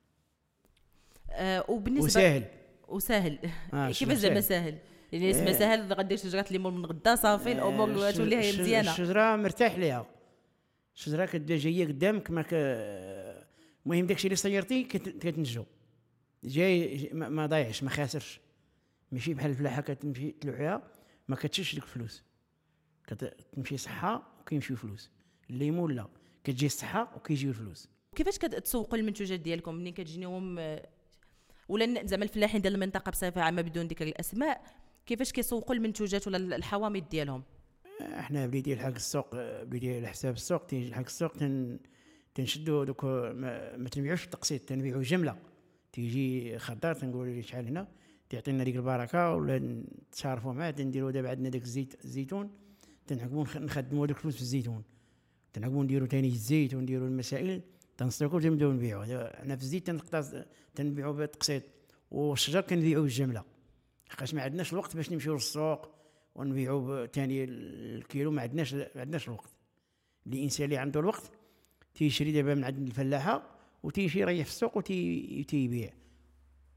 آه 1.30 1.64
وبالنسبه 1.70 2.04
وسهل. 2.04 2.44
وسهل. 2.88 3.38
آه، 3.74 3.90
كيفاش 3.98 4.16
زعما 4.16 4.40
ساهل 4.40 4.78
يعني 5.12 5.30
اسمها 5.30 5.48
آه. 5.48 5.52
سهل 5.58 5.92
غدير 5.92 6.18
شجره 6.18 6.44
الليمون 6.48 6.74
من 6.76 6.86
غدا 6.86 7.14
صافي 7.14 7.52
الأمور 7.52 8.08
آه، 8.08 8.10
تولي 8.10 8.36
هي 8.36 8.60
مزيانة. 8.60 8.90
الشجرة 8.92 9.36
مرتاح 9.36 9.78
ليها. 9.78 10.06
الشجرة 10.96 11.26
كتبدا 11.26 11.56
جاية 11.56 11.86
قدامك 11.86 12.30
ما 12.30 12.42
ك 12.42 12.48
المهم 13.86 14.06
داكشي 14.06 14.26
اللي 14.26 14.36
صيرتي 14.36 14.84
كت- 14.84 15.08
كتنجو. 15.18 15.64
جاي 16.44 17.10
ما 17.12 17.46
ضايعش 17.46 17.82
ما 17.82 17.90
خاسرش. 17.90 18.40
ماشي 19.12 19.34
بحال 19.34 19.50
الفلاحة 19.50 19.82
كتمشي 19.82 20.30
تلوحيها 20.30 20.82
ما 21.28 21.36
كتشوفش 21.36 21.74
ديك 21.74 21.84
الفلوس. 21.84 22.22
كتمشي 23.06 23.76
صحه 23.76 24.22
وكيمشيو 24.40 24.76
فلوس 24.76 25.10
الليمون 25.50 25.92
لا 25.94 26.06
كتجي 26.44 26.66
الصحه 26.66 27.12
وكيجيو 27.16 27.50
الفلوس. 27.50 27.88
كيفاش 28.16 28.38
كتسوقوا 28.38 28.98
المنتوجات 28.98 29.40
ديالكم؟ 29.40 29.74
منين 29.74 29.92
كتجينيهم؟ 29.92 30.58
آه، 30.58 30.88
ولا 31.68 32.06
زعما 32.06 32.24
الفلاحين 32.24 32.60
ديال 32.60 32.74
المنطقة 32.74 33.10
بصفة 33.10 33.40
عامة 33.42 33.62
بدون 33.62 33.86
ذكر 33.86 34.06
الأسماء 34.06 34.62
كيفاش 35.06 35.32
كيسوقوا 35.32 35.74
المنتوجات 35.74 36.26
ولا 36.26 36.56
الحوامض 36.56 37.08
ديالهم؟ 37.10 37.42
إحنا 38.00 38.46
بليدي 38.46 38.72
الحق 38.72 38.94
السوق 38.94 39.28
بليدي 39.62 39.96
على 39.96 40.08
حساب 40.08 40.34
السوق 40.34 40.66
تيجي 40.66 40.88
الحق 40.88 41.04
السوق 41.04 41.32
تن 41.32 41.78
تنشدو 42.34 42.84
دوك 42.84 43.04
ما, 43.04 43.76
ما 43.76 43.88
تنبيعوش 43.88 44.24
التقسيط 44.24 44.62
تنبيعو 44.62 45.02
جملة. 45.02 45.38
تيجي 45.92 46.58
خضار 46.58 46.94
تنقول 46.94 47.28
ليه 47.28 47.42
شحال 47.42 47.66
هنا 47.66 47.88
تعطينا 48.30 48.64
ديك 48.64 48.76
البركة 48.76 49.34
ولا 49.34 49.58
نتصارفوا 49.58 50.52
معاه 50.52 50.70
تنديروا 50.70 51.10
دابا 51.10 51.30
عندنا 51.30 51.48
داك 51.48 51.62
الزيت 51.62 52.04
الزيتون 52.04 52.50
نخ- 53.12 53.56
نخدموا 53.56 54.06
هذوك 54.06 54.16
الفلوس 54.16 54.34
في 54.34 54.40
الزيتون. 54.40 54.82
تنعقبوا 55.52 55.84
نديروا 55.84 56.06
ثاني 56.08 56.28
الزيت 56.28 56.74
ونديروا 56.74 57.08
المسائل. 57.08 57.60
تنسلكوا 57.98 58.40
تنبداو 58.40 58.72
نبيعوا 58.72 59.04
دابا 59.06 59.36
حنا 59.42 59.56
في 59.56 59.62
الزيت 59.62 59.86
تنقطع 59.86 60.22
تنبيعوا 60.74 61.12
بالتقسيط 61.12 61.62
والشجر 62.10 62.60
كنبيعوا 62.60 63.02
بالجملة 63.02 63.44
حقاش 64.08 64.34
ما 64.34 64.42
عندناش 64.42 64.72
الوقت 64.72 64.96
باش 64.96 65.12
نمشيو 65.12 65.34
للسوق 65.34 65.90
ونبيعوا 66.34 67.06
ثاني 67.06 67.44
الكيلو 67.44 68.30
ما 68.30 68.42
عندناش 68.42 68.74
ما 68.74 68.88
عندناش 68.96 69.28
الوقت. 69.28 69.50
الإنسان 70.26 70.64
اللي 70.64 70.76
عنده 70.76 71.00
الوقت 71.00 71.30
تيشري 71.94 72.32
دابا 72.32 72.54
من 72.54 72.64
عند 72.64 72.78
الفلاحة 72.78 73.42
وتيجي 73.82 74.20
يريح 74.20 74.46
في 74.46 74.52
السوق 74.52 74.76
وتي- 74.76 75.40
وتيبيع 75.40 75.92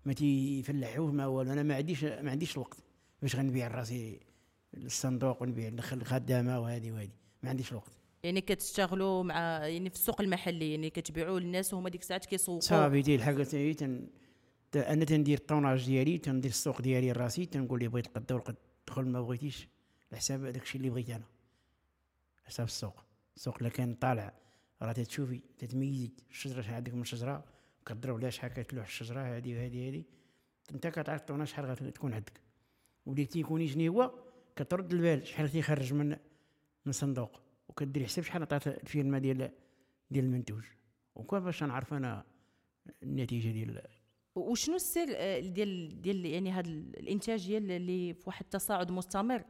ما 0.06 0.14
تيفلحوش 0.14 1.14
ما 1.14 1.26
والو. 1.26 1.52
أنا 1.54 1.64
ما 1.64 1.76
عنديش 1.76 2.04
ما 2.04 2.32
عنديش 2.32 2.54
الوقت 2.56 2.78
باش 3.22 3.36
غنبيع 3.36 3.68
راسي 3.68 4.20
الصندوق 4.78 5.42
ونبيع 5.42 5.70
ندخل 5.70 5.98
الخدامة 5.98 6.60
وهذه 6.60 6.92
وهذه 6.92 7.10
ما 7.44 7.50
عنديش 7.50 7.72
الوقت. 7.72 7.92
يعني 8.24 8.42
كتشتغلوا 8.42 9.24
مع 9.24 9.68
يعني 9.68 9.90
في 9.90 9.96
السوق 9.96 10.22
المحلي 10.22 10.72
يعني 10.72 10.90
كتبيعوا 10.90 11.40
للناس 11.40 11.74
وهما 11.74 11.90
ديك 11.90 12.02
الساعات 12.02 12.26
كيسوقوا 12.26 12.60
صافي 12.60 13.02
ديال 13.02 13.20
الحاجة 13.20 13.44
تاعي 13.44 13.74
تن 13.74 14.08
أنا 14.76 15.06
تندير 15.06 15.38
الطوناج 15.38 15.86
ديالي 15.86 16.18
تندير 16.18 16.52
السوق 16.52 16.82
ديالي 16.82 17.12
راسي 17.12 17.46
تنقول 17.46 17.80
لي 17.80 17.88
بغيت 17.88 18.08
القدا 18.08 18.36
والقد 18.36 18.56
دخل 18.88 19.06
ما 19.06 19.22
بغيتيش 19.22 19.68
على 20.12 20.18
حساب 20.18 20.46
داك 20.46 20.64
الشيء 20.64 20.82
اللي 20.82 20.90
بغيت 20.90 21.10
أنا 21.10 21.26
حساب 22.46 22.66
السوق. 22.66 23.04
السوق 23.36 23.58
الا 23.62 23.70
كان 23.70 23.94
طالع 23.94 24.34
راه 24.82 24.92
تتشوفي 24.92 25.42
تتميزي 25.58 26.12
الشجرة 26.30 26.62
شحال 26.62 26.76
عندك 26.76 26.94
من 26.94 27.04
شجرة 27.04 27.46
كضرب 27.86 28.16
عليها 28.16 28.30
شحال 28.30 28.54
كتلوح 28.54 28.86
الشجرة 28.86 29.38
هذه 29.38 29.56
وهذه 29.56 29.90
هذه 29.90 30.04
أنت 30.72 30.88
كتعرف 30.88 31.22
الطوناج 31.22 31.48
شحال 31.48 31.66
غتكون 31.66 32.14
عندك. 32.14 32.42
واللي 33.06 33.26
تيكون 33.26 33.62
يجني 33.62 33.90
هو 33.90 34.14
كترد 34.56 34.94
البال 34.94 35.28
شحال 35.28 35.50
تيخرج 35.50 35.94
من 35.94 36.18
من 36.86 36.92
صندوق. 36.92 37.42
وكدير 37.72 38.06
حساب 38.06 38.24
شحال 38.24 38.42
عطات 38.42 38.68
الفيرما 38.68 39.20
ديال 39.20 39.52
ديال 40.12 40.26
المنتوج. 40.26 40.64
وكون 41.16 41.40
باش 41.40 41.64
نعرف 41.64 41.94
أنا 41.94 42.24
النتيجة 43.04 43.50
ديال 43.50 43.82
وشنو 44.36 44.76
السر 44.76 45.08
آه، 45.10 45.40
ديال 45.40 46.02
ديال 46.02 46.26
يعني 46.26 46.52
هذا 46.52 46.70
الانتاجيه 46.70 47.58
اللي 47.58 48.14
في 48.14 48.24
واحد 48.28 48.44
التصاعد 48.46 48.92
مستمر؟ 48.92 49.44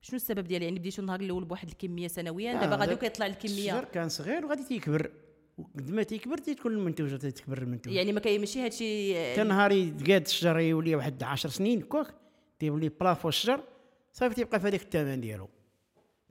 شنو 0.00 0.16
السبب 0.16 0.44
ديالها 0.44 0.64
يعني 0.64 0.78
بديتوا 0.78 1.00
النهار 1.00 1.20
الأول 1.20 1.44
بواحد 1.44 1.68
الكمية 1.68 2.08
سنويا 2.08 2.52
دابا 2.52 2.74
آه، 2.74 2.78
غادي 2.78 2.90
داك 2.90 3.00
كيطلع 3.00 3.26
الشجر 3.26 3.48
الكميه 3.48 3.84
كان 3.84 4.08
صغير 4.08 4.46
وغادي 4.46 4.64
تيكبر. 4.64 5.10
وقد 5.58 5.90
ما 5.90 6.02
تيكبر 6.02 6.38
تيكون 6.38 6.72
المنتوج 6.72 7.18
تيكبر 7.18 7.62
المنتوج. 7.62 7.92
يعني 7.92 8.12
ما 8.12 8.20
كاين 8.20 8.40
ماشي 8.40 8.64
هادشي 8.64 9.16
آه، 9.16 9.32
حتى 9.32 9.42
نهار 9.42 9.72
يتقاد 9.72 10.24
الشجر 10.26 10.58
يولي 10.58 10.94
واحد 10.94 11.22
10 11.22 11.50
سنين 11.50 11.80
donc 11.80 12.06
تيولي 12.58 12.88
plafond 12.88 13.28
الشجر 13.28 13.60
صافي 14.12 14.34
تيبقى 14.34 14.60
في 14.60 14.68
هذاك 14.68 14.82
الثمن 14.82 15.20
ديالو. 15.20 15.48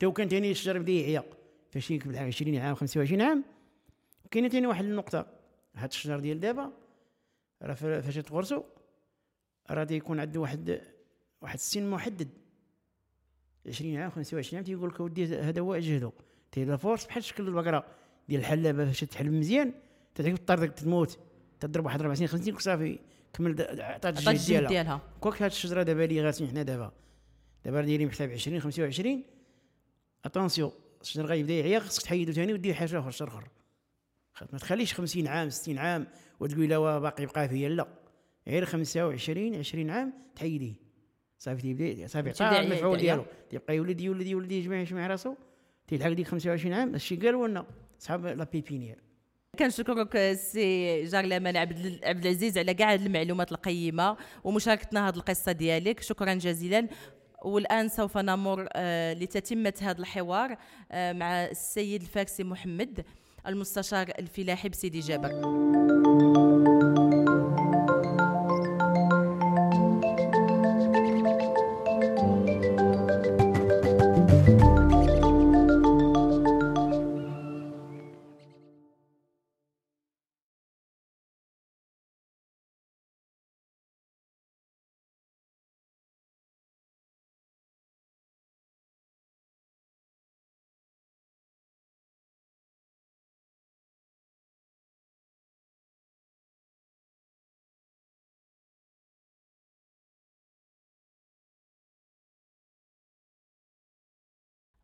تو 0.02 0.12
كان 0.14 0.30
تاني 0.30 0.52
الشجر 0.52 0.80
بدا 0.80 0.92
يعيا 0.92 1.24
فاش 1.72 1.92
يكبر 1.92 2.18
20 2.18 2.56
عام 2.58 2.76
25 2.76 3.22
عام 3.22 3.44
كاينة 4.32 4.48
تاني 4.48 4.68
واحد 4.68 4.86
النقطة. 4.86 5.26
هاد 5.76 5.90
الشجر 5.90 6.20
ديال 6.20 6.40
دابا 6.40 6.72
راه 7.62 7.74
فا- 7.74 8.02
فاش 8.02 8.16
تغرسو 8.16 8.64
راه 9.72 9.84
تيكون 9.84 10.20
عنده 10.20 10.40
واحد 10.40 10.82
واحد 11.42 11.54
السن 11.56 11.90
محدد. 11.90 12.30
20 13.68 13.98
عام 13.98 14.10
25 14.12 14.58
عام 14.58 14.66
تيقول 14.66 14.90
لك 14.90 15.02
اودي 15.02 15.26
هذا 15.26 15.62
هو 15.62 15.78
جهدو 15.78 16.12
تيلا 16.52 16.78
فورس 16.78 17.06
بحال 17.06 17.24
شكل 17.24 17.48
البقرة 17.48 17.86
ديال 18.30 18.40
الحلابه 18.40 18.86
فاش 18.86 19.00
تحلب 19.00 19.34
مزيان 19.34 19.74
تتعرف 20.16 20.38
تطردك 20.40 20.72
تموت. 20.74 21.20
تضرب 21.60 21.86
واحد 21.86 22.02
ربع 22.02 22.14
سنين 22.14 22.28
خمس 22.28 22.42
سنين 22.42 22.58
صافي 22.60 23.00
كمل 23.34 23.56
عطات 23.82 24.18
الجهد 24.18 24.68
ديالها. 24.68 25.02
كوك 25.22 25.42
هاد 25.42 25.52
الشجرة 25.52 25.84
دابا 25.84 26.06
اللي 26.06 26.22
غارسين 26.26 26.48
حنا 26.48 26.64
دابا. 26.64 26.92
دابا 27.66 27.82
دايرين 27.82 28.08
بحساب 28.08 28.30
20 28.32 28.60
25 28.60 29.24
attention 30.26 30.72
الشجر 31.02 31.26
غيبدا 31.26 31.54
يعيا 31.54 31.80
خصك 31.80 32.04
تحيدو 32.04 32.32
ثاني 32.32 32.54
ودير 32.54 32.74
حاجة 32.74 33.00
أخرى 33.00 33.12
شجر 33.12 33.44
اخر 34.36 34.48
ما 34.54 34.60
تخليش 34.60 34.94
50 34.94 35.28
عام 35.28 35.50
60 35.50 35.78
عام 35.78 36.08
وتقول 36.40 36.70
لا 36.70 37.00
باقي 37.00 37.26
بقى 37.26 37.50
فيا 37.50 37.70
لا 37.70 37.88
غير 38.48 38.66
25 38.66 39.56
20 39.56 39.90
عام 39.90 40.14
تحيديه 40.36 40.74
صافي 41.38 41.62
تيبدا 41.62 42.08
صافي 42.08 42.30
يعيا- 42.30 42.60
المفعول. 42.60 42.98
ديالو 42.98 43.26
تيبقى 43.50 43.76
يولد 43.76 44.02
يولد 44.02 44.28
يولد 44.28 44.52
يجمع 44.52 44.80
يجمع 44.82 45.08
راسو 45.08 45.36
تيلحق 45.88 46.10
ديك 46.10 46.28
25 46.28 46.74
عام 46.74 46.90
هادشي 46.92 47.16
قالوا 47.16 47.48
لنا 47.48 47.66
صحاب 48.00 48.26
لا 48.26 48.44
بيبينيير 48.44 49.00
كنشكرك 49.60 50.34
سي 50.34 51.04
جارلمان 51.04 51.58
عبد 51.58 52.00
عبد 52.04 52.26
العزيز 52.26 52.58
على 52.58 52.74
كاع 52.74 52.94
هاد 52.94 53.02
المعلومات 53.02 53.52
القيمه 53.52 54.18
ومشاركتنا 54.44 55.08
هذه 55.10 55.16
القصة 55.16 55.52
ديالك 55.52 56.00
شكرا 56.02 56.34
جزيلا 56.34 56.88
والآن 57.42 57.90
سوف 57.90 58.18
نمر 58.18 58.68
آه، 58.74 59.14
لتتمه 59.14 59.74
هذا 59.82 60.00
الحوار 60.00 60.58
آه، 60.92 61.14
مع 61.14 61.46
السيد 61.46 62.02
الفارسي 62.02 62.44
محمد 62.44 63.06
المستشار 63.48 64.12
الفلاحي 64.20 64.70
بسيدي 64.70 65.00
جابر. 65.00 65.32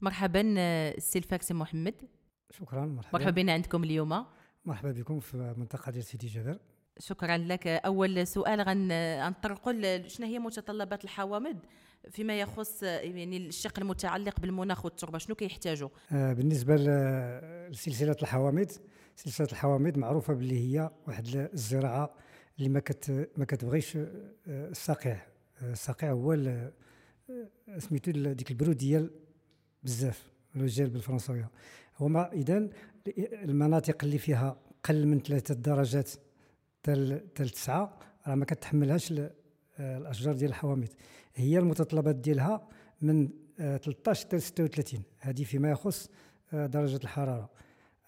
مرحبا 0.01 0.41
السي 0.97 1.19
الفارسي 1.19 1.53
محمد. 1.53 1.93
شكرا 2.51 2.85
مرحبا. 2.85 3.17
مرحبا 3.17 3.31
بنا 3.31 3.53
عندكم 3.53 3.83
اليوم. 3.83 4.25
مرحبا 4.65 4.91
بكم 4.91 5.19
في 5.19 5.53
منطقة 5.57 5.91
ديال 5.91 6.03
سيدي 6.03 6.27
جابر. 6.27 6.59
شكرا 6.99 7.37
لك. 7.37 7.67
أول 7.67 8.27
سؤال 8.27 8.61
غن 8.61 8.91
غنطرقوا 9.21 10.07
شنو 10.07 10.27
هي 10.27 10.39
متطلبات 10.39 11.03
الحوامض 11.03 11.57
فيما 12.09 12.39
يخص 12.39 12.83
يعني 12.83 13.37
الشق 13.37 13.79
المتعلق 13.79 14.39
بالمناخ 14.39 14.85
والتربة؟ 14.85 15.17
شنو 15.17 15.35
كيحتاجوا؟ 15.35 15.89
آه، 16.11 16.33
بالنسبة 16.33 16.75
لسلسلة 16.75 18.15
الحوامض 18.21 18.71
سلسلة 19.15 19.47
الحوامض 19.51 19.97
معروفة 19.97 20.33
باللي 20.33 20.59
هي 20.59 20.91
واحد 21.07 21.49
الزراعة 21.53 22.13
اللي 22.57 22.69
ما 22.69 22.79
كت 22.79 23.29
ما 23.37 23.45
كتبغيش 23.45 23.97
الساقع 24.47 25.11
آه، 25.61 25.71
الساقع 25.71 26.11
هو 26.11 26.33
ال- 26.33 26.71
آه، 27.29 27.77
سميتو 27.79 28.11
ال- 28.11 28.35
ديك 28.35 28.51
البرود 28.51 28.77
ديال 28.77 29.11
بزاف 29.83 30.27
لو 30.55 30.65
جيل 30.65 30.89
بالفرنسويه 30.89 31.49
هما 31.99 32.31
اذا 32.31 32.69
المناطق 33.17 34.03
اللي 34.03 34.17
فيها 34.17 34.57
قل 34.83 35.07
من 35.07 35.19
ثلاثة 35.19 35.53
درجات 35.53 36.11
تل 36.83 37.21
تل 37.35 37.49
تسعة 37.49 37.99
راه 38.27 38.35
ما 38.35 38.45
كتحملهاش 38.45 39.11
ال- 39.11 39.31
الأشجار 39.79 40.33
ديال 40.35 40.49
الحوامض. 40.49 40.87
هي 41.35 41.57
المتطلبات 41.59 42.15
ديالها 42.15 42.67
من 43.01 43.29
آه، 43.59 43.77
13 43.77 44.25
حتى 44.25 44.39
36 44.39 45.03
هذه 45.19 45.43
فيما 45.43 45.71
يخص 45.71 46.09
آه، 46.53 46.65
درجة 46.65 46.95
الحرارة. 47.03 47.49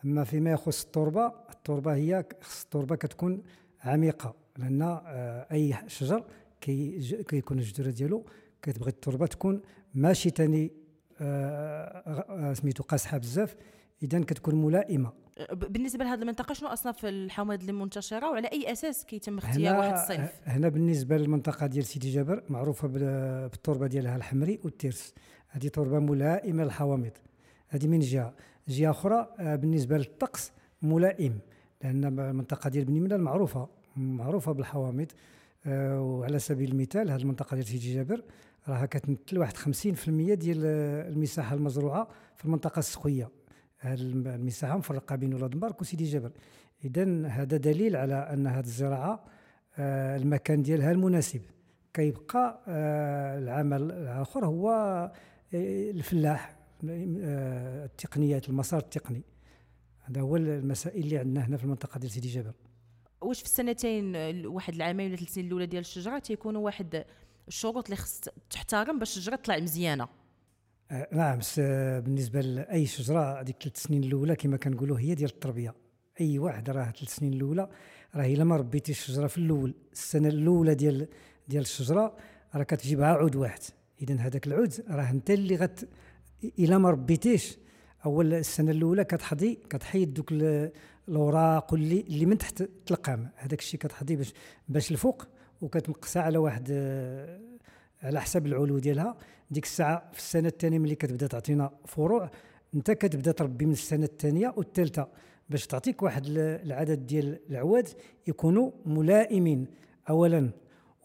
أما 0.05 0.23
فيما 0.23 0.51
يخص 0.51 0.83
التربة 0.85 1.33
التربة 1.49 1.93
هي 1.95 2.25
خص 2.41 2.63
التربة 2.63 2.95
كتكون 2.95 3.43
عميقة 3.83 4.35
لأن 4.57 4.81
آه، 4.81 5.47
أي 5.51 5.75
شجر 5.87 6.23
كي 6.61 6.99
كيكون 7.23 7.59
الجذور 7.59 7.89
ديالو 7.91 8.25
كتبغي 8.61 8.89
التربة 8.89 9.27
تكون 9.27 9.61
ماشي 9.93 10.31
تاني 10.31 10.71
سميتو 12.53 12.83
قاصحة 12.83 13.17
بزاف 13.17 13.55
اذا 14.03 14.19
كتكون 14.19 14.55
ملائمة. 14.55 15.11
بالنسبة 15.53 16.03
لهذه 16.05 16.21
المنطقة 16.21 16.53
شنو 16.53 16.69
أصناف 16.69 17.05
الحوامض 17.05 17.59
اللي 17.59 17.71
منتشره 17.71 18.29
وعلى 18.29 18.47
أي 18.47 18.71
أساس 18.71 19.05
كيتم 19.05 19.37
اختيار 19.37 19.75
واحد 19.77 19.93
الصنف 19.93 20.31
هنا 20.45 20.69
بالنسبة 20.69 21.17
للمنطقة 21.17 21.65
ديال 21.67 21.83
سيدي 21.85 22.11
جابر 22.11 22.43
معروفة 22.49 22.87
بال- 22.87 23.49
بالتربة 23.49 23.87
ديالها 23.87 24.15
الحمري 24.15 24.59
والترس. 24.63 25.13
هذه 25.49 25.67
تربة 25.67 25.99
ملائمة 25.99 26.63
للحوامض. 26.63 27.11
هذه 27.69 27.87
من 27.87 27.99
جهة. 27.99 28.33
جهة 28.67 28.89
أخرى 28.91 29.27
آه، 29.39 29.55
بالنسبة 29.55 29.97
للطقس 29.97 30.51
ملائم. 30.81 31.39
لأن 31.83 32.19
المنطقة 32.19 32.69
ديال 32.69 32.85
بني 32.85 32.99
ملال 32.99 33.21
معروفة 33.21 33.67
معروفة 33.95 34.51
بالحوامض 34.51 35.07
آه، 35.65 36.01
وعلى 36.01 36.39
سبيل 36.39 36.71
المثال 36.71 37.11
هذه 37.11 37.21
المنطقة 37.21 37.55
ديال 37.55 37.65
سيدي 37.67 37.93
جابر 37.95 38.23
راها 38.67 38.85
كتمثل 38.85 39.37
واحد 39.37 39.57
50% 39.57 40.09
ديال 40.33 40.65
المساحة 41.13 41.55
المزروعة 41.55 42.07
في 42.37 42.45
المنطقة 42.45 42.79
السقويه 42.79 43.29
هذه 43.79 44.01
الم- 44.01 44.27
المساحة 44.27 44.77
مفرقة 44.77 45.15
بين 45.15 45.33
ولاد 45.33 45.55
مبارك 45.55 45.81
وسيدي 45.81 46.03
جابر 46.03 46.31
اذا 46.85 47.27
هذا 47.27 47.57
دليل 47.57 47.95
على 47.95 48.13
أن 48.15 48.47
هذه 48.47 48.63
الزراعة 48.65 49.25
آه، 49.77 50.17
المكان 50.17 50.61
ديالها 50.63 50.91
المناسب. 50.91 51.41
كيبقى 51.93 52.63
آه، 52.67 53.39
العمل 53.39 53.81
الآخر 53.91 54.45
هو 54.45 54.69
آه، 55.53 55.91
الفلاح 55.91 56.55
التقنيات 56.83 58.49
المسار 58.49 58.79
التقني. 58.79 59.21
هذا 60.01 60.21
هو 60.21 60.35
المسائل 60.35 61.03
اللي 61.03 61.17
عندنا 61.17 61.45
هنا 61.47 61.57
في 61.57 61.63
المنطقة 61.63 61.99
ديال 61.99 62.11
سيدي 62.11 62.27
جابر 62.27 62.53
واش 63.21 63.39
في 63.39 63.45
السنتين 63.45 64.15
ال- 64.15 64.47
واحد 64.47 64.73
العامين 64.75 65.07
ولا 65.07 65.15
ثلاث 65.17 65.29
سنين 65.33 65.47
الأولى 65.47 65.65
ديال 65.65 65.81
الشجرة 65.81 66.19
تيكونوا 66.19 66.61
واحد 66.61 67.05
الشروط 67.49 67.85
اللي 67.85 67.95
خص 67.95 68.21
تحترم 68.49 68.99
باش 68.99 69.17
الشجره 69.17 69.35
تطلع 69.35 69.59
مزيانة. 69.59 70.07
آه، 70.91 71.07
نعم 71.11 71.39
بالنسبة 72.01 72.41
لأي 72.41 72.85
شجرة 72.85 73.41
هذيك 73.41 73.55
ثلاث 73.63 73.77
سنين 73.77 74.03
الأولى 74.03 74.35
كما 74.35 74.57
كنقولوا 74.57 74.99
هي 74.99 75.15
ديال 75.15 75.29
التربية. 75.29 75.73
أي 76.21 76.39
واحد 76.39 76.69
راه 76.69 76.91
ثلاث 76.91 77.15
سنين 77.15 77.33
الأولى 77.33 77.69
راه 78.15 78.25
إلا 78.25 78.43
ما 78.43 78.55
ربيتيش 78.57 78.99
الشجرة 78.99 79.27
في 79.27 79.37
الأول 79.37 79.73
السنة 79.93 80.27
الأولى 80.27 80.75
ديال 80.75 81.07
ديال 81.47 81.61
الشجرة 81.61 82.15
راه 82.55 82.63
كتجيبها 82.63 83.07
عود 83.07 83.35
واحد. 83.35 83.59
اذا 84.01 84.15
هذاك 84.15 84.47
العود 84.47 84.73
راه 84.89 85.09
أنت 85.09 85.31
اللي 85.31 85.55
غت 85.55 85.89
إلا 86.59 86.77
ما 86.77 86.89
ربيتيش 86.89 87.57
أول 88.05 88.33
السنة 88.33 88.71
الأولى 88.71 89.03
كتحضي 89.03 89.55
كتحيد 89.69 90.13
دوك 90.13 90.31
ال- 90.31 90.71
الأوراق 91.09 91.73
اللي 91.73 92.01
اللي 92.01 92.25
من 92.25 92.37
تحت 92.37 92.63
تلقام 92.85 93.29
هذاك 93.35 93.59
الشيء 93.59 93.79
كتحضي 93.79 94.15
باش 94.15 94.33
باش 94.69 94.91
الفوق 94.91 95.27
وكتنقصها 95.61 96.21
على 96.23 96.37
واحد 96.37 96.67
آه، 96.71 97.39
على 98.03 98.21
حسب 98.21 98.45
العلو 98.45 98.79
ديالها. 98.79 99.17
ديك 99.51 99.63
الساعة 99.63 100.09
في 100.11 100.19
السنة 100.19 100.47
الثانية 100.47 100.79
ملي 100.79 100.95
كتبدا 100.95 101.27
تعطينا 101.27 101.71
فروع 101.85 102.29
انت 102.75 102.91
كتبدا 102.91 103.31
تربي 103.31 103.65
من 103.65 103.71
السنة 103.71 104.05
الثانية 104.05 104.53
والثالثه 104.57 105.07
باش 105.49 105.67
تعطيك 105.67 106.03
واحد 106.03 106.25
ال- 106.25 106.37
العدد 106.37 107.05
ديال 107.05 107.39
العواد 107.49 107.87
يكونوا 108.27 108.71
ملائمين 108.85 109.67
اولا. 110.09 110.49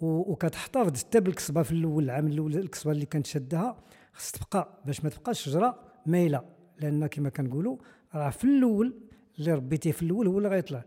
وكتحتفظ 0.00 0.98
حتى 0.98 1.20
بالكسبة 1.20 1.62
في 1.62 1.72
الأول 1.72 2.04
العام 2.04 2.26
الأول 2.26 2.56
الكسبة 2.56 2.92
اللي 2.92 3.06
كانت 3.06 3.26
شدها. 3.26 3.76
خص 4.12 4.32
تبقى 4.32 4.82
باش 4.86 5.04
ما 5.04 5.10
تبقاش 5.10 5.40
شجرة 5.42 5.78
مايلة 6.06 6.42
لأن 6.80 7.06
كما 7.06 7.28
كنقولوا 7.28 7.76
راه 8.14 8.30
في 8.30 8.44
الأول 8.44 8.94
اللي 9.38 9.52
ربيتيه 9.52 9.92
في 9.92 10.02
الأول 10.02 10.26
هو 10.26 10.38
اللي 10.38 10.48
غيطلع. 10.48 10.84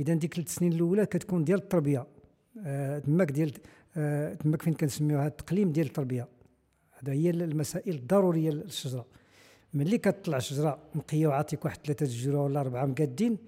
إذا 0.00 0.14
ديك 0.14 0.34
ثلاث 0.34 0.54
سنين 0.54 0.72
الأولى 0.72 1.06
كتكون 1.06 1.44
ديال 1.44 1.58
التربية. 1.58 2.06
تماك 3.06 3.30
ديال 3.32 3.52
آه، 3.96 4.34
تماك 4.34 4.62
فين 4.62 4.74
كنسميوها 4.74 5.26
التقليم 5.26 5.72
ديال 5.72 5.86
التربية. 5.86 6.28
هذا 6.98 7.12
هي 7.12 7.30
المسائل 7.30 7.94
الضرورية 7.94 8.50
للشجرة. 8.50 9.06
ملي 9.74 9.98
كتطلع 9.98 10.38
شجرة 10.38 10.78
نقيه 10.94 11.26
وعاطيك 11.26 11.64
واحد 11.64 11.78
ثلاثة 11.84 12.06
الجرة 12.06 12.42
ولا 12.44 12.60
أربعة 12.60 12.86
مقادين 12.86 13.38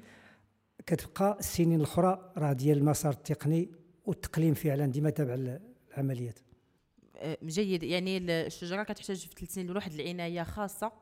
كتبقى 0.87 1.37
السنين 1.41 1.77
الأخرى 1.81 2.33
راه 2.37 2.53
ديال 2.53 2.79
المسار 2.79 3.13
التقني 3.13 3.69
والتقليم 4.07 4.55
فعلا 4.55 4.87
ديما 4.87 5.11
تابع 5.11 5.59
العمليات. 5.97 6.39
آه، 7.17 7.39
جيد. 7.45 7.83
يعني 7.83 8.17
ال- 8.17 8.31
الشجرة 8.31 8.83
كتحتاج 8.83 9.17
في 9.17 9.35
ثلاث 9.39 9.55
سنين 9.55 9.71
واحد 9.71 9.93
العناية 9.93 10.43
خاصة. 10.43 10.93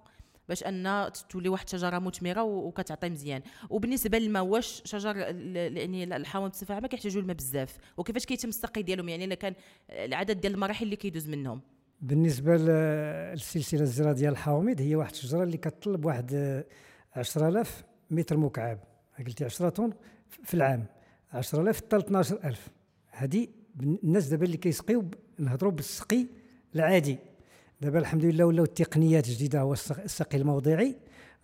باش 0.51 0.65
أن 0.65 1.11
تولي 1.29 1.49
واحد 1.49 1.65
الشجره 1.65 1.99
مثمرة 1.99 2.43
وكتعطي 2.43 3.09
مزيان. 3.09 3.43
وبالنسبة 3.71 4.19
للماء 4.19 4.45
واش 4.45 4.83
شجر 4.85 5.17
يعني 5.17 6.17
الحوامض 6.17 6.51
بصفة 6.51 6.75
عامة 6.75 6.89
كيحتاجوا 6.89 7.23
الماء 7.23 7.37
بزاف. 7.37 7.79
وكيفاش 7.97 8.27
كيتم 8.27 8.49
السقي 8.49 8.83
ديالهم؟ 8.83 9.09
يعني 9.09 9.25
إلا 9.25 9.35
كان 9.35 9.55
العدد 9.91 10.41
ديال 10.41 10.55
المراحل 10.55 10.85
اللي 10.85 10.97
كيدوز 10.97 11.29
منهم. 11.29 11.61
بالنسبة 12.03 12.57
للسلسلة 12.57 13.81
الزراعية 13.81 14.15
ديال 14.15 14.33
الحوامض 14.33 14.81
هي 14.81 14.97
واحد 14.97 15.11
الشجرة 15.11 15.43
اللي 15.43 15.57
كتطلب 15.57 16.05
واحد 16.05 16.35
آه، 16.35 16.65
10000 17.17 17.85
متر 18.11 18.37
مكعب. 18.37 18.79
قلتي 19.19 19.45
10 19.45 19.69
طن 19.69 19.93
في 20.43 20.55
العام. 20.55 20.87
10000 21.33 21.77
حتى 21.77 21.97
12000 21.97 22.69
هذه 23.11 23.49
الناس 23.81 24.27
دابا 24.27 24.45
اللي 24.45 24.57
كيسقيو 24.57 25.11
نهضروا 25.39 25.73
بالسقي 25.73 26.27
العادي. 26.75 27.19
دابا 27.81 27.99
الحمد 27.99 28.25
لله 28.25 28.45
ولاو 28.45 28.65
التقنيات 28.65 29.29
الجديدة 29.29 29.61
هو 29.61 29.73
السق- 29.75 30.01
السقي 30.03 30.39
الموضعي. 30.39 30.97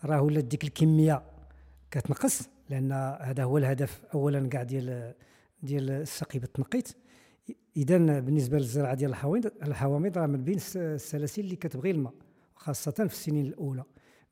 راه 0.04 0.22
ولات 0.22 0.44
ديك 0.44 0.64
الكمية 0.64 1.22
كتنقص 1.90 2.48
لأن 2.70 2.92
هذا 3.20 3.44
هو 3.44 3.58
الهدف 3.58 4.02
اولا 4.14 4.48
كاع 4.48 4.62
ديال 4.62 5.14
ديال 5.62 5.90
السقي 5.90 6.38
بالتنقيط. 6.38 6.96
اذا 7.76 8.20
بالنسبة 8.20 8.58
للزراعة 8.58 8.94
ديال 8.94 9.10
الحوامض 9.10 9.46
الحوامض 9.62 10.18
راه 10.18 10.26
من 10.26 10.44
بين 10.44 10.54
الس- 10.56 10.76
السلاسل 10.76 11.42
اللي 11.42 11.56
كتبغي 11.56 11.90
الماء 11.90 12.12
خاصة 12.56 12.90
في 12.92 13.04
السنين 13.14 13.46
الأولى. 13.46 13.84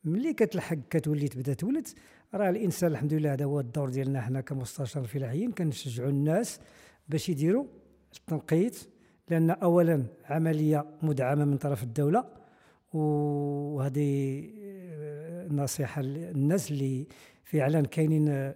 ملي 0.05 0.33
كتلحق 0.33 0.77
كتولي 0.91 1.29
تبدأ 1.29 1.55
تولد 1.55 1.89
راه 2.35 2.51
الإنسان 2.51 2.91
الحمد 2.91 3.15
لله 3.15 3.33
هذا 3.33 3.45
هو 3.45 3.61
الدور 3.61 3.89
ديالنا 3.91 4.21
حنا 4.21 4.41
كمستشار 4.41 5.07
فلاحيين 5.07 5.53
كنشجعوا 5.53 6.11
الناس 6.11 6.61
باش 7.09 7.29
يديروا 7.29 7.65
التنقيط 8.17 8.89
لأن 9.29 9.51
اولا 9.51 10.05
عملية 10.25 10.85
مدعمة 11.03 11.45
من 11.45 11.57
طرف 11.57 11.83
الدولة 11.83 12.25
وهذه 12.93 14.43
آه، 14.63 15.49
نصيحة 15.49 16.03
للناس 16.03 16.71
اللي 16.71 17.07
فعلا 17.45 17.87
كاينين 17.87 18.53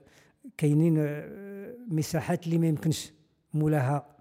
كاينين 0.56 0.96
آه، 0.98 1.74
مساحات 1.88 2.46
اللي 2.46 2.58
ما 2.58 2.66
يمكنش 2.66 3.12
مولاها 3.54 4.16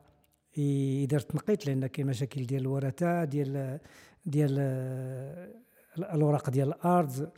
يدير 0.57 1.19
تنقيط 1.19 1.67
لأن 1.67 1.87
كاين 1.87 2.07
مشاكل 2.07 2.45
ديال 2.45 2.61
الورثة 2.61 3.23
ديال 3.23 3.79
ديال 4.25 4.55
آه، 4.59 5.49
الأوراق 5.97 6.49
ديال 6.49 6.67
الأرض. 6.67 7.31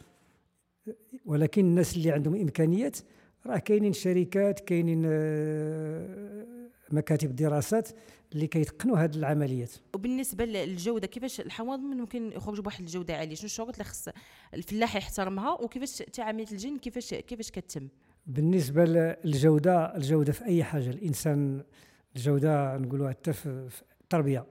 ولكن 1.26 1.65
الناس 1.65 1.98
اللي 1.98 2.12
عندهم 2.12 2.36
إمكانيات 2.36 2.98
راه 3.45 3.58
كاينين 3.58 3.93
شركات 3.93 4.60
كاينين 4.60 5.06
مكاتب 6.91 7.36
دراسات 7.36 7.89
اللي 8.34 8.47
كيتقنوا 8.47 8.97
هذه 8.97 9.15
العمليات. 9.15 9.71
وبالنسبة 9.93 10.45
للجودة 10.45 11.08
كيفاش 11.08 11.41
الحوامض 11.41 11.95
ممكن 11.95 12.32
يخرجوا 12.32 12.63
بواحد 12.63 12.80
الجودة 12.80 13.17
عالية؟ 13.17 13.36
شنو 13.36 13.45
الشروط 13.45 13.69
اللي 13.73 13.84
خص 13.84 14.10
الفلاح 14.54 14.95
يحترمها؟ 14.95 15.52
وكيفاش 15.52 16.04
عمليه 16.19 16.45
الجن 16.52 16.78
كيفاش 16.78 17.13
كيفاش 17.13 17.52
كتم 17.52 17.88
بالنسبة 18.28 18.86
للجودة 18.86 19.95
الجودة 19.95 20.32
في 20.32 20.45
أي 20.45 20.63
حاجة. 20.63 20.89
الإنسان 20.89 21.63
الجودة 22.15 22.78
نقولوا 22.78 23.10
حتى 23.10 23.34
في 23.34 23.69
التربية. 24.02 24.45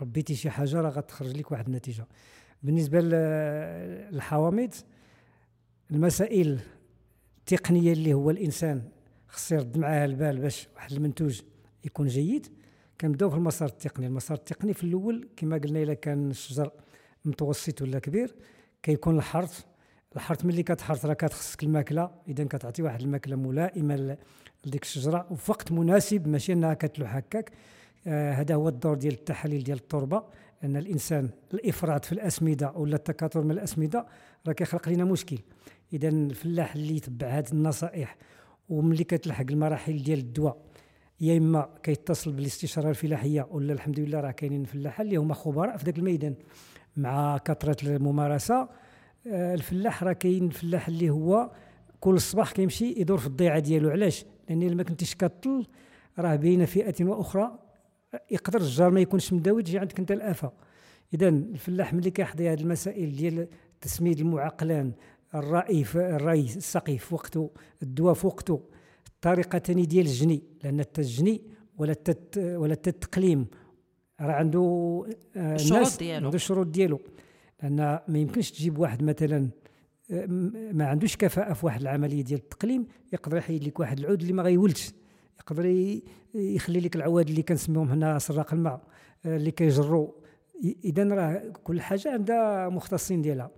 ربيتي 0.00 0.34
شي 0.34 0.50
حاجة 0.50 0.80
راه 0.80 0.90
غتخرج 0.90 1.36
لك 1.36 1.52
واحد 1.52 1.66
النتيجة. 1.66 2.06
بالنسبة 2.62 3.00
للحوامض 3.00 4.74
المسائل 5.90 6.60
التقنية 7.38 7.92
اللي 7.92 8.14
هو 8.14 8.30
الإنسان 8.30 8.82
خص 9.28 9.52
يرد 9.52 9.78
معاها 9.78 10.04
البال 10.04 10.40
باش 10.40 10.68
واحد 10.74 10.92
المنتوج 10.92 11.40
يكون 11.84 12.06
جيد. 12.06 12.46
كنبداو 13.00 13.30
في 13.30 13.36
المسار 13.36 13.68
التقني. 13.68 14.06
المسار 14.06 14.36
التقني 14.36 14.74
في 14.74 14.84
الأول 14.84 15.28
كما 15.36 15.56
قلنا 15.56 15.82
إلا 15.82 15.94
كان 15.94 16.30
الشجر 16.30 16.70
متوسط 17.24 17.82
ولا 17.82 17.98
كبير 17.98 18.34
كيكون 18.82 19.16
الحرث. 19.16 19.64
الحرث 20.16 20.44
ملي 20.44 20.62
كتحرث 20.62 21.06
راه 21.06 21.14
كتخصك 21.14 21.62
الماكلة. 21.62 22.10
إذا 22.28 22.44
كتعطي 22.44 22.82
واحد 22.82 23.00
الماكلة 23.00 23.36
ملائمة 23.36 24.16
لديك 24.66 24.82
الشجرة 24.82 25.26
وفي 25.30 25.50
وقت 25.50 25.72
مناسب 25.72 26.28
ماشي 26.28 26.52
أنها 26.52 26.74
كتلوح 26.74 27.16
هكاك. 27.16 27.52
آه 28.06 28.32
هذا 28.32 28.54
هو 28.54 28.68
الدور 28.68 28.94
ديال 28.94 29.14
التحاليل 29.14 29.64
ديال 29.64 29.78
التربة. 29.78 30.24
أن 30.64 30.76
الإنسان 30.76 31.28
الإفراط 31.54 32.04
في 32.04 32.12
الأسمدة 32.12 32.72
ولا 32.72 32.96
التكاثر 32.96 33.42
من 33.42 33.50
الأسمدة 33.50 34.06
راه 34.46 34.52
كيخلق 34.52 34.88
لنا 34.88 35.04
مشكل. 35.04 35.38
إذا 35.92 36.08
الفلاح 36.08 36.74
اللي 36.74 36.96
يتبع 36.96 37.26
هذه 37.26 37.52
النصائح 37.52 38.16
وملي 38.68 39.04
كتلحق 39.04 39.44
المراحل 39.50 40.02
ديال 40.02 40.18
الدواء 40.18 40.56
يا 41.20 41.38
إما 41.38 41.68
كيتصل 41.82 42.32
بالاستشارة 42.32 42.90
الفلاحية 42.90 43.46
ولا 43.50 43.72
الحمد 43.72 44.00
لله 44.00 44.20
راه 44.20 44.30
كاينين 44.30 44.64
فلاحه 44.64 45.02
اللي 45.02 45.16
هما 45.16 45.34
خبراء 45.34 45.76
في 45.76 45.84
ذاك 45.84 45.98
الميدان. 45.98 46.34
مع 46.96 47.38
كثرة 47.38 47.96
الممارسة 47.96 48.68
آه، 49.26 49.54
الفلاح 49.54 50.04
راه 50.04 50.12
كاين 50.12 50.44
الفلاح 50.44 50.88
اللي 50.88 51.10
هو 51.10 51.50
كل 52.00 52.20
صباح 52.20 52.52
كيمشي 52.52 53.00
يدور 53.00 53.18
في 53.18 53.26
الضيعة 53.26 53.58
ديالو. 53.58 53.90
علاش؟ 53.90 54.24
لأن 54.48 54.62
إلا 54.62 54.74
ما 54.74 54.82
كنتيش 54.82 55.14
كطل 55.14 55.66
راه 56.18 56.36
بين 56.36 56.64
فئة 56.66 57.04
وأخرى 57.04 57.58
يقدر 58.30 58.60
الجار 58.60 58.90
ما 58.90 59.00
يكونش 59.00 59.32
مداوي 59.32 59.62
تجي 59.62 59.78
عندك 59.78 59.98
أنت 59.98 60.12
الآفة. 60.12 60.52
اذا 61.14 61.28
الفلاح 61.28 61.94
ملي 61.94 62.10
كيحضي 62.10 62.48
هذه 62.48 62.60
المسائل 62.60 63.16
ديال 63.16 63.48
تسميد 63.80 64.20
المعقلان 64.20 64.92
الرأي 65.34 65.84
الرأي 65.94 66.40
السقي 66.40 66.98
في 66.98 67.14
وقته 67.14 67.50
الدواء 67.82 68.14
في 68.14 68.26
وقته 68.26 68.60
الطريقة 69.26 69.58
ثاني 69.58 69.86
ديال 69.86 70.06
الجني 70.06 70.42
لأن 70.64 70.80
التجني 70.80 71.40
ولا 71.78 71.92
التت 71.92 72.38
ولا 72.38 72.72
التقليم 72.72 73.46
راه 74.20 74.32
عنده 74.32 74.60
آه 75.36 75.54
الشروط 75.54 75.98
ديالو. 75.98 76.24
عنده 76.24 76.36
الشروط 76.36 76.66
ديالو. 76.66 77.00
لأن 77.62 77.76
ما 78.08 78.18
يمكنش 78.18 78.50
تجيب 78.50 78.78
واحد 78.78 79.02
مثلا 79.02 79.48
آه، 80.10 80.26
ما 80.72 80.86
عندوش 80.86 81.16
كفاءة 81.16 81.52
في 81.52 81.66
واحد 81.66 81.80
العملية 81.80 82.22
ديال 82.22 82.38
التقليم 82.40 82.86
يقدر 83.12 83.36
يحيد 83.36 83.64
لك 83.64 83.80
واحد 83.80 83.98
العود 83.98 84.20
اللي 84.20 84.32
ما 84.32 84.42
غيولدش. 84.42 84.92
يقدر 85.40 85.64
يخلي 86.34 86.80
لك 86.80 86.96
العواد 86.96 87.28
اللي 87.28 87.42
كنسميهم 87.42 87.88
هنا 87.88 88.18
سراق 88.18 88.54
الماء 88.54 88.80
آه، 89.26 89.36
اللي 89.36 89.50
كيجروا 89.50 90.08
اذا 90.84 91.04
راه 91.04 91.52
كل 91.64 91.80
حاجة 91.80 92.12
عندها 92.12 92.68
مختصين 92.68 93.22
ديالها. 93.22 93.50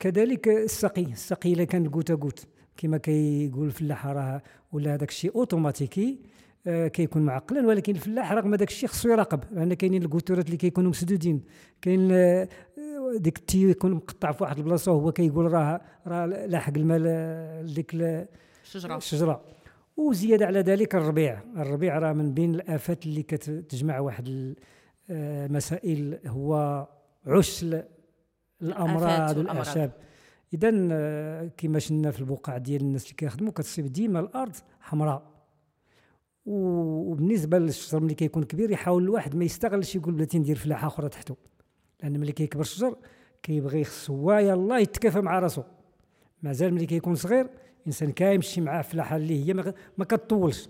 كذلك 0.00 0.48
السقي 0.48 1.02
السقي 1.02 1.52
إلا 1.52 1.64
كان 1.64 1.86
الكوتا 1.86 2.14
كوت 2.14 2.46
كما 2.76 2.98
كيقول 2.98 3.66
الفلاح 3.66 4.06
راه 4.06 4.42
ولا 4.72 4.94
هذاك 4.94 5.08
الشيء 5.08 5.34
أوتوماتيكي 5.34 6.18
آه 6.66 6.88
كيكون 6.88 7.22
معقلا 7.22 7.66
ولكن 7.66 7.94
الفلاح 7.94 8.32
رغم 8.32 8.54
هذاك 8.54 8.68
الشيء 8.68 8.88
خصو 8.88 9.08
يراقب. 9.08 9.40
لأن 9.52 9.74
كاينين 9.74 10.02
الكوتورات 10.02 10.46
اللي 10.46 10.56
كيكونوا 10.56 10.90
مسدودين. 10.90 11.42
كاين 11.82 12.12
آه 12.12 12.48
ديك 13.16 13.38
التيو 13.38 13.68
يكون 13.68 13.92
مقطع 13.92 14.32
في 14.32 14.42
واحد 14.42 14.58
البلاصة 14.58 14.92
وهو 14.92 15.12
كيقول 15.12 15.52
راه 15.52 15.80
راه 16.06 16.26
لاحق 16.26 16.72
الماء 16.76 16.98
ديك 17.62 17.94
الشجره 17.94 18.96
الشجرة. 18.96 19.40
وزيادة 19.96 20.46
على 20.46 20.60
ذلك 20.60 20.94
الربيع. 20.94 21.40
الربيع 21.56 21.98
راه 21.98 22.12
من 22.12 22.34
بين 22.34 22.54
الآفات 22.54 23.06
اللي 23.06 23.22
كتجمع 23.22 23.98
واحد 23.98 24.54
المسائل 25.10 26.14
آه، 26.14 26.28
هو 26.28 26.86
عش 27.26 27.66
الأمراض 28.62 29.36
والأعشاب. 29.36 29.92
اذا 30.54 30.70
آه، 30.92 31.50
كما 31.56 31.78
شفنا 31.78 32.10
في 32.10 32.20
البقع 32.20 32.58
ديال 32.58 32.82
الناس 32.82 33.04
اللي 33.04 33.14
كيخدموا 33.14 33.52
كتصيب 33.52 33.86
ديما 33.92 34.20
الأرض 34.20 34.56
حمراء. 34.80 35.36
وبالنسبة 36.46 37.58
للشجر 37.58 38.00
ملي 38.00 38.14
كيكون 38.14 38.42
كبير 38.42 38.70
يحاول 38.70 39.02
الواحد 39.02 39.36
ما 39.36 39.44
يستغلش 39.44 39.96
يقول 39.96 40.14
بلاتي 40.14 40.38
ندير 40.38 40.56
فلاحة 40.56 40.86
أخرى 40.86 41.08
تحته. 41.08 41.36
لأن 42.02 42.20
ملي 42.20 42.32
كيكبر 42.32 42.60
الشجر 42.60 42.96
كيبغي 43.42 43.84
خصو 43.84 44.32
يلاه 44.32 44.78
يتكافى 44.78 45.20
مع 45.20 45.38
راسو. 45.38 45.62
مازال 46.42 46.74
ملي 46.74 46.86
كيكون 46.86 47.14
صغير 47.14 47.48
الانسان 47.80 48.12
كيمشي 48.12 48.60
معاه 48.60 48.82
فلاحة 48.82 49.16
اللي 49.16 49.46
هي 49.48 49.54
ما 49.98 50.04
كتطولش 50.04 50.68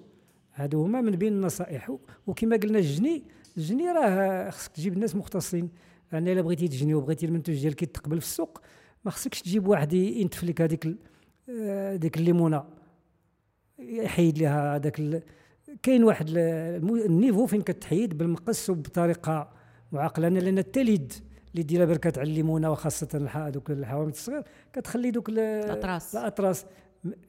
هادو 0.55 0.83
هما 0.83 1.01
من 1.01 1.11
بين 1.11 1.33
النصائح. 1.33 1.97
وكما 2.27 2.57
قلنا 2.57 2.79
الجني 2.79 3.23
الجني 3.57 3.93
راه 3.93 4.51
خصك 4.51 4.73
تجيب 4.73 4.93
الناس 4.93 5.17
مختصين. 5.17 5.71
لأن 6.13 6.29
إلا 6.29 6.41
بغيتي 6.41 6.69
تجني 6.69 6.95
وبغيتي 6.95 7.27
المنتوج 7.27 7.61
ديالك 7.61 7.83
يتقبل 7.83 8.21
في 8.21 8.27
السوق 8.27 8.61
ما 9.07 9.13
خصكش 9.13 9.43
تجيب 9.43 9.69
واحد 9.69 9.93
ينتف 9.93 10.45
لك 10.45 10.61
هذيك 10.61 10.97
آه، 11.51 11.97
ديك 11.97 12.17
الليمونة 12.17 12.65
يحيد 13.79 14.39
لها 14.39 14.77
هذاك 14.77 15.23
كاين 15.83 16.05
واحد 16.05 16.29
النيفو 16.29 17.47
فين 17.47 17.63
كتحيد 17.63 18.19
بالمقص 18.19 18.71
وبطريقة 18.71 19.51
معقلة. 19.93 20.29
لأن 20.29 20.59
التليد 20.59 21.13
اللي 21.51 21.63
ديرها 21.63 21.85
بركه 21.85 22.21
على 22.21 22.29
الليمونة 22.29 22.71
وخاصة 22.71 23.29
هذوك 23.33 23.71
الحوامض 23.71 24.09
الصغير 24.09 24.43
كتخلي 24.73 25.11
دوك 25.11 25.29
الأطراس. 25.29 26.17
الأطراس. 26.17 26.67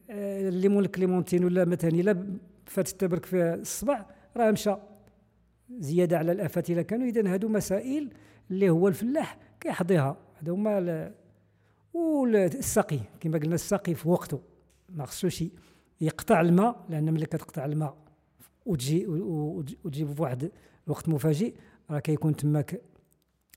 آه، 0.10 0.50
الليمون 0.50 0.86
الكليمونتين 0.86 1.46
ولا 1.46 1.66
مثلا 1.66 1.92
إلا 1.92 2.38
فات 2.66 2.90
التبرك 2.90 3.26
في 3.26 3.54
الصبع 3.54 4.06
راه 4.38 4.52
مشى. 4.52 4.76
زيادة 5.80 6.18
على 6.18 6.32
الآفات 6.32 6.70
إلا 6.70 6.82
كانوا 6.82 7.08
اذا 7.08 7.34
هادو 7.34 7.48
مسائل 7.48 8.10
اللي 8.52 8.70
هو 8.70 8.88
الفلاح 8.88 9.38
كيحضيها. 9.60 10.18
هذا 10.42 10.52
هما 10.52 11.12
والسقي 11.98 13.00
كما 13.20 13.38
قلنا 13.38 13.56
السقي 13.56 13.96
في 13.96 14.10
وقته 14.10 14.42
ما 14.90 15.06
خصوش 15.06 15.44
يقطع 16.02 16.42
الماء 16.42 16.86
لأن 16.90 17.14
ملي 17.14 17.26
كتقطع 17.26 17.66
الماء 17.66 17.98
وتجي 18.66 19.08
وتجيب 19.08 20.14
في 20.14 20.22
واحد 20.22 20.52
الوقت 20.88 21.10
مفاجئ 21.10 21.54
راه 21.90 22.00
كيكون 22.00 22.36
تماك 22.36 22.82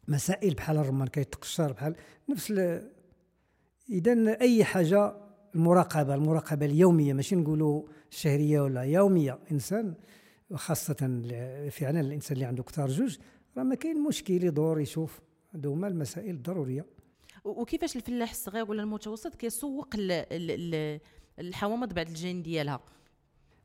مسائل 0.08 0.54
بحال 0.54 0.76
الرمان 0.76 1.08
كيتقشر 1.08 1.72
بحال 1.72 1.96
نفس 2.28 2.50
إذا 3.90 4.40
أي 4.40 4.64
حاجة 4.64 5.16
المراقبة 5.54 6.14
المراقبة 6.14 6.66
اليومية 6.66 7.12
ماشي 7.12 7.36
نقولوا 7.36 7.82
الشهريه 8.10 8.60
ولا 8.60 8.82
يومية 8.82 9.38
إنسان 9.52 9.94
وخاصه 10.50 10.94
فعلا 11.70 12.00
الإنسان 12.00 12.34
اللي 12.34 12.44
عنده 12.44 12.62
كثار 12.62 12.88
جوج 12.88 13.18
راه 13.56 13.62
ما 13.62 13.74
كاين 13.74 14.02
مشكل 14.02 14.44
يدور 14.44 14.80
يشوف 14.80 15.20
هادو 15.54 15.72
هما 15.72 15.88
المسائل 15.88 16.34
الضرورية. 16.34 16.86
وكيفاش 17.44 17.96
الفلاح 17.96 18.30
الصغير 18.30 18.70
ولا 18.70 18.82
المتوسط 18.82 19.34
كيسوق 19.34 19.94
الحوامض 21.38 21.92
بعد 21.92 22.08
الجين 22.08 22.42
ديالها؟ 22.42 22.80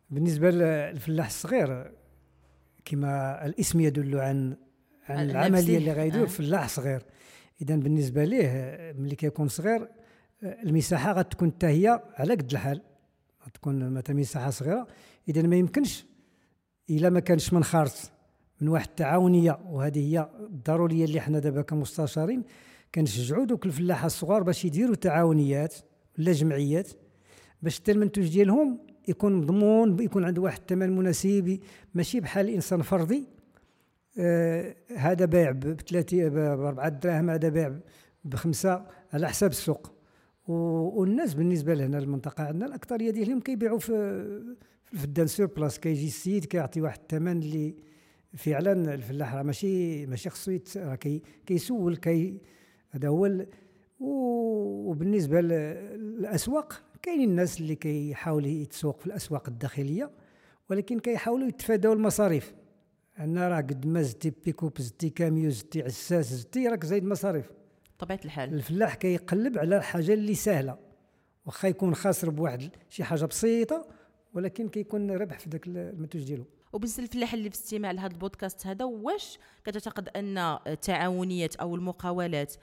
بالنسبة 0.10 0.50
للفلاح 0.50 1.26
الصغير 1.26 1.92
كما 2.86 3.46
الاسم 3.46 3.80
يدل 3.80 4.20
عن 4.20 4.58
عن 5.10 5.30
العملية 5.30 5.78
اللي 5.78 5.92
غيدير 5.92 6.24
آه. 6.24 6.26
فلاح 6.26 6.70
صغير. 6.70 7.04
اذا 7.62 7.76
بالنسبة 7.76 8.24
ليه 8.24 8.96
ملي 8.98 9.16
كيكون 9.16 9.48
صغير 9.48 9.88
المساحة 10.44 11.12
غتكون 11.12 11.52
حتى 11.52 11.68
هي 11.68 12.04
على 12.14 12.34
قد 12.34 12.52
الحال. 12.52 12.82
غتكون 13.46 13.90
مثلا 13.90 14.16
مساحة 14.16 14.50
صغيرة. 14.50 14.88
اذا 15.30 15.42
ما 15.42 15.56
يمكنش 15.56 16.06
إلا 16.90 17.10
ما 17.10 17.20
كانش 17.20 17.54
من 17.54 17.64
خارج 17.64 17.92
من 18.62 18.68
واحد 18.68 18.88
التعاونية. 18.88 19.60
وهذه 19.66 20.00
هي 20.00 20.30
الضرورية 20.40 21.06
اللي 21.06 21.22
حنا 21.22 21.40
دابا 21.40 21.62
كمستشارين. 21.62 22.44
كنشجعوا 22.96 23.46
دوك 23.46 23.66
الفلاحة 23.66 24.06
الصغار 24.06 24.44
باش 24.44 24.66
يديروا 24.66 24.96
تعاونيات 24.96 25.76
ولا 26.20 26.32
جمعيات 26.32 26.90
باش 27.62 27.80
حتى 27.80 27.92
المنتوج 27.92 28.28
ديالهم 28.28 28.80
يكون 29.08 29.34
مضمون 29.34 30.00
يكون 30.00 30.26
عنده 30.26 30.42
واحد 30.42 30.60
الثمن 30.60 30.96
مناسب 30.98 31.60
ماشي 31.94 32.20
بحال 32.20 32.50
الإنسان 32.50 32.82
فردي 32.82 33.24
آه 34.20 34.76
هذا 34.98 35.26
بايع 35.26 35.52
ب 35.52 35.82
3 35.82 36.30
ب 36.30 36.38
4 36.38 36.90
دراهم 36.90 37.30
هذا 37.30 37.50
بايع 37.50 37.80
بخمسة 38.24 38.86
على 39.14 39.28
حساب 39.28 39.52
السوق. 39.52 39.92
والناس 40.48 41.34
بالنسبة 41.34 41.74
لهنا 41.74 41.98
المنطقة 41.98 42.44
عندنا 42.44 42.66
الأكثرية 42.66 43.12
ديالهم 43.12 43.40
كيبيعوا 43.40 43.80
في 43.80 43.94
في 44.94 45.04
الدان 45.04 45.28
sur 45.28 45.46
place 45.46 45.80
كيجي 45.80 46.08
السيد 46.08 46.46
كيعطي 46.46 46.82
واحد 46.82 47.00
الثمن 47.02 47.38
اللي 47.38 47.76
فعلا 48.34 48.94
الفلاح 48.94 49.34
راه 49.36 49.44
ماشي 49.44 50.06
ماشي 50.06 50.30
خصو 50.30 50.58
راه 50.76 50.96
كي 50.96 51.22
كيسول 51.46 51.96
كي 51.96 52.42
هذا 52.96 53.08
هو 53.08 53.46
وبالنسبة 54.00 55.42
للأسواق 55.42 56.84
كاينين 57.02 57.30
الناس 57.30 57.62
اللي 57.62 57.76
كيحاولوا 57.76 58.50
يتسوق 58.50 59.00
في 59.00 59.08
الأسواق 59.08 59.50
الداخلية 59.50 60.12
ولكن 60.70 61.00
كيحاولوا 61.00 61.48
يتفاداو 61.48 61.94
المصاريف. 61.94 62.54
ان 63.20 63.38
راه 63.38 63.58
قد 63.58 63.86
ما 63.86 64.02
زدتي 64.02 64.30
بيكوب 64.46 64.82
زدتي 64.82 65.10
كاميو 65.10 65.50
زدتي 65.50 65.84
عساس 65.84 66.34
زدتي 66.34 66.68
راك 66.68 66.86
زايد 66.86 67.06
مصاريف. 67.06 67.52
طبيعة 68.00 68.20
الحال. 68.26 68.54
الفلاح 68.54 68.96
كيقلب 68.96 69.58
على 69.58 69.78
الحاجة 69.78 70.14
اللي 70.14 70.36
سهلة 70.36 70.78
واخا 71.46 71.68
يكون 71.68 71.96
خاسر 71.96 72.30
بواحد 72.30 72.70
شي 72.90 73.04
حاجة 73.04 73.26
بسيطة 73.26 73.88
ولكن 74.34 74.70
كيكون 74.70 75.12
ربح 75.12 75.40
في 75.40 75.50
ذاك 75.50 75.68
المنتوج 75.68 76.24
ديالو. 76.24 76.46
وبالنسبة 76.74 77.04
للفلاح 77.04 77.34
اللي 77.34 77.50
في 77.50 77.56
استماع 77.56 77.92
لهذا 77.92 78.14
البودكاست 78.14 78.68
هذا 78.68 78.86
واش 78.86 79.40
كتعتقد 79.66 80.10
أن 80.10 80.38
التعاونيات 80.38 81.56
أو 81.56 81.76
المقاولات 81.76 82.56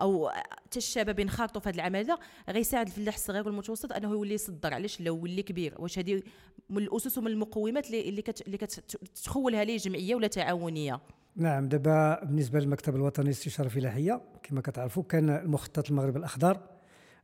أو 0.00 0.28
حتى 0.28 0.78
الشباب 0.78 1.18
ينخرطوا 1.18 1.60
في 1.60 1.68
هذا 1.68 1.76
العمل 1.76 1.98
هذا 1.98 2.18
غيساعد 2.50 2.86
الفلاح 2.86 3.14
الصغير 3.14 3.46
والمتوسط 3.46 3.92
أنه 3.92 4.10
يولي 4.10 4.34
يصدر 4.34 4.74
علاش؟ 4.74 5.00
لو 5.00 5.16
ولي 5.16 5.42
كبير. 5.42 5.74
واش 5.78 5.98
هذه 5.98 6.22
من 6.70 6.82
الأسس 6.82 7.18
ومن 7.18 7.26
المقومات 7.26 7.86
اللي 7.86 8.08
اللي, 8.08 8.24
اللي 8.46 8.58
كتخولها 8.58 9.64
ليه 9.64 9.76
جمعية 9.76 10.14
ولا 10.14 10.26
تعاونية؟ 10.26 11.00
نعم 11.36 11.68
دابا 11.68 12.24
بالنسبة 12.24 12.60
للمكتب 12.60 12.96
الوطني 12.96 13.24
للاستشاره 13.24 13.66
الفلاحيه 13.66 14.20
كما 14.42 14.60
كتعرفوا 14.60 15.02
كان 15.02 15.30
المخطط 15.30 15.90
المغرب 15.90 16.16
الأخضر 16.16 16.60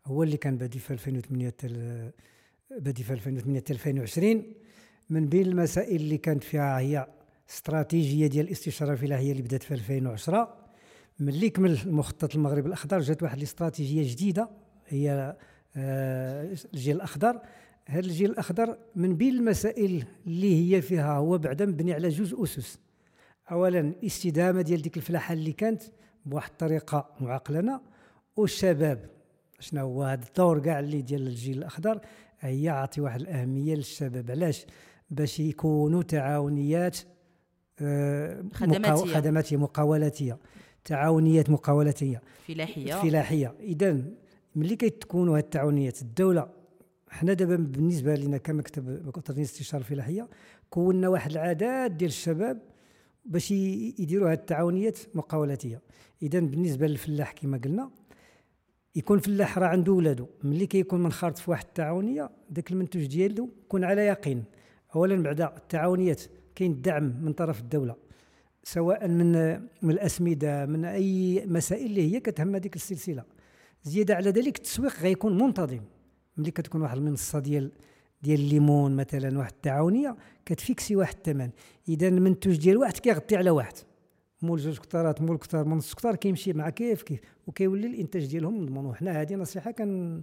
هو 0.07 0.23
اللي 0.23 0.37
كان 0.37 0.59
بادي 0.59 0.79
في 0.79 0.91
2008 0.91 1.51
تل 1.51 2.11
بادي 2.71 3.03
في 3.03 3.13
2008 3.13 3.61
حتى 3.61 3.73
2020 3.73 4.53
من 5.11 5.27
بين 5.27 5.47
المسائل 5.47 5.97
اللي 5.97 6.19
كانت 6.19 6.45
فيها 6.45 6.79
هي 6.79 7.07
استراتيجية 7.51 8.27
ديال 8.27 8.47
الإستشارة 8.47 8.93
الفلاحيه 8.93 9.33
اللي 9.33 9.43
بدات 9.43 9.63
في 9.63 9.75
2010 9.75 10.66
ملي 11.21 11.51
كمل 11.51 11.79
المخطط 11.87 12.35
المغرب 12.35 12.67
الأخضر 12.67 13.01
جات 13.01 13.23
واحد 13.23 13.37
الاستراتيجيه 13.37 14.13
جديدة 14.13 14.51
هي 14.89 15.37
آه، 15.77 16.57
الجيل 16.75 16.97
الأخضر. 16.97 17.41
هذا 17.87 18.01
الجيل 18.07 18.31
الأخضر 18.31 18.79
من 18.97 19.17
بين 19.17 19.35
المسائل 19.35 20.05
اللي 20.27 20.75
هي 20.75 20.83
فيها 20.83 21.17
هو 21.17 21.39
بعدا 21.39 21.67
مبني 21.67 21.93
على 21.93 22.09
جوج 22.09 22.35
أسس. 22.43 22.79
اولا 23.51 23.81
الاستدامة 23.81 24.63
ديال 24.63 24.83
ديك 24.83 24.97
الفلاحة 24.97 25.33
اللي 25.33 25.53
كانت 25.53 25.83
بواحد 26.27 26.51
الطريقة 26.51 27.11
معقلنة. 27.21 27.81
والشباب 28.37 29.11
شنو 29.61 29.81
هو 29.81 30.03
هذا 30.03 30.25
الدور 30.29 30.59
كاع 30.59 30.81
اللي 30.81 31.03
ديال 31.03 31.27
الجيل 31.27 31.59
الأخضر؟ 31.59 32.01
هي 32.41 32.69
عطي 32.69 33.01
واحد 33.01 33.21
الأهمية 33.21 33.75
للشباب. 33.75 34.31
علاش؟ 34.31 34.67
باش 35.11 35.41
يكونوا 35.41 36.03
تعاونيات 36.03 36.99
آه، 37.81 38.45
خدماتية. 38.53 39.15
خدماتية 39.15 39.57
مقاولاتية. 39.57 40.39
تعاونيات 40.87 41.51
مقاولاتية. 41.51 42.23
فلاحية. 42.47 42.95
فلاحية. 42.95 43.55
إذا 43.61 44.03
ملي 44.57 44.77
كيتكونوا 44.77 45.37
هاد 45.37 45.43
التعاونيات 45.43 46.03
الدولة 46.03 46.49
حنا 47.09 47.33
دابا 47.33 47.57
بالنسبة 47.57 48.15
لنا 48.15 48.37
كمكتب 48.37 49.07
وطني 49.07 49.37
الاستشاره 49.37 49.81
الفلاحيه 49.81 50.29
كونا 50.71 51.09
واحد 51.09 51.31
العدد 51.31 51.97
ديال 51.97 52.11
الشباب 52.11 52.63
باش 53.25 53.51
يديروا 53.51 54.31
هاد 54.31 54.39
التعاونيات 54.39 54.99
مقاولاتية. 55.15 55.81
إذا 56.23 56.41
بالنسبة 56.41 56.87
للفلاح 56.87 57.33
كما 57.33 57.59
قلنا 57.65 57.91
يكون 58.97 59.19
فلاح 59.19 59.59
راه 59.59 59.67
عنده 59.67 59.93
ولادو. 59.93 60.27
ملي 60.45 60.67
كيكون 60.67 61.03
منخرط 61.03 61.39
في 61.39 61.51
واحد 61.51 61.65
التعاونية 61.65 62.31
داك 62.51 62.73
المنتوج 62.73 63.07
ديالو 63.07 63.51
يكون 63.65 63.85
على 63.85 64.07
يقين. 64.07 64.45
اولا 64.95 65.23
بعد 65.23 65.41
التعاونيات 65.41 66.23
كاين 66.55 66.71
الدعم 66.71 67.15
من 67.23 67.33
طرف 67.33 67.61
الدولة. 67.61 68.06
سواء 68.69 69.09
من 69.09 69.33
من 69.83 69.91
الأسمدة 69.91 70.67
من 70.67 70.85
أي 70.85 71.45
مسائل 71.47 71.87
اللي 71.87 72.15
هي 72.15 72.21
كتهم 72.21 72.55
هذيك 72.55 72.77
السلسلة. 72.77 73.25
زيادة 73.83 74.15
على 74.15 74.31
ذلك 74.31 74.57
التسويق 74.57 75.01
غيكون 75.01 75.39
منتظم. 75.43 75.81
ملي 76.37 76.51
كتكون 76.51 76.83
واحد 76.83 76.97
المنصة 76.97 77.39
ديال 77.39 77.73
ديال 78.23 78.41
الليمون 78.41 78.97
مثلا 78.97 79.39
واحد 79.39 79.53
التعاونية 79.53 80.17
كتفيكسي 80.47 80.97
واحد 80.97 81.15
الثمن. 81.17 81.51
اذا 81.89 82.09
المنتوج 82.09 82.57
ديال 82.57 82.77
واحد 82.77 82.93
كيغطي 82.99 83.37
على 83.37 83.51
واحد. 83.51 83.75
مول 84.43 84.59
جوج 84.59 84.79
كتارات 84.79 85.23
مول 85.23 85.39
كتار 85.39 85.65
من 85.65 85.77
نص 85.77 85.95
كتار 85.95 86.17
كيمشي 86.17 86.53
مع 86.53 86.71
كيف 86.71 87.03
كيف. 87.03 87.21
وكيولي 87.47 87.87
الإنتاج 87.87 88.27
ديالهم 88.27 88.63
مضمون. 88.63 88.87
وحنا 88.87 89.21
هذه 89.21 89.35
نصيحة 89.35 89.71
كان 89.71 90.23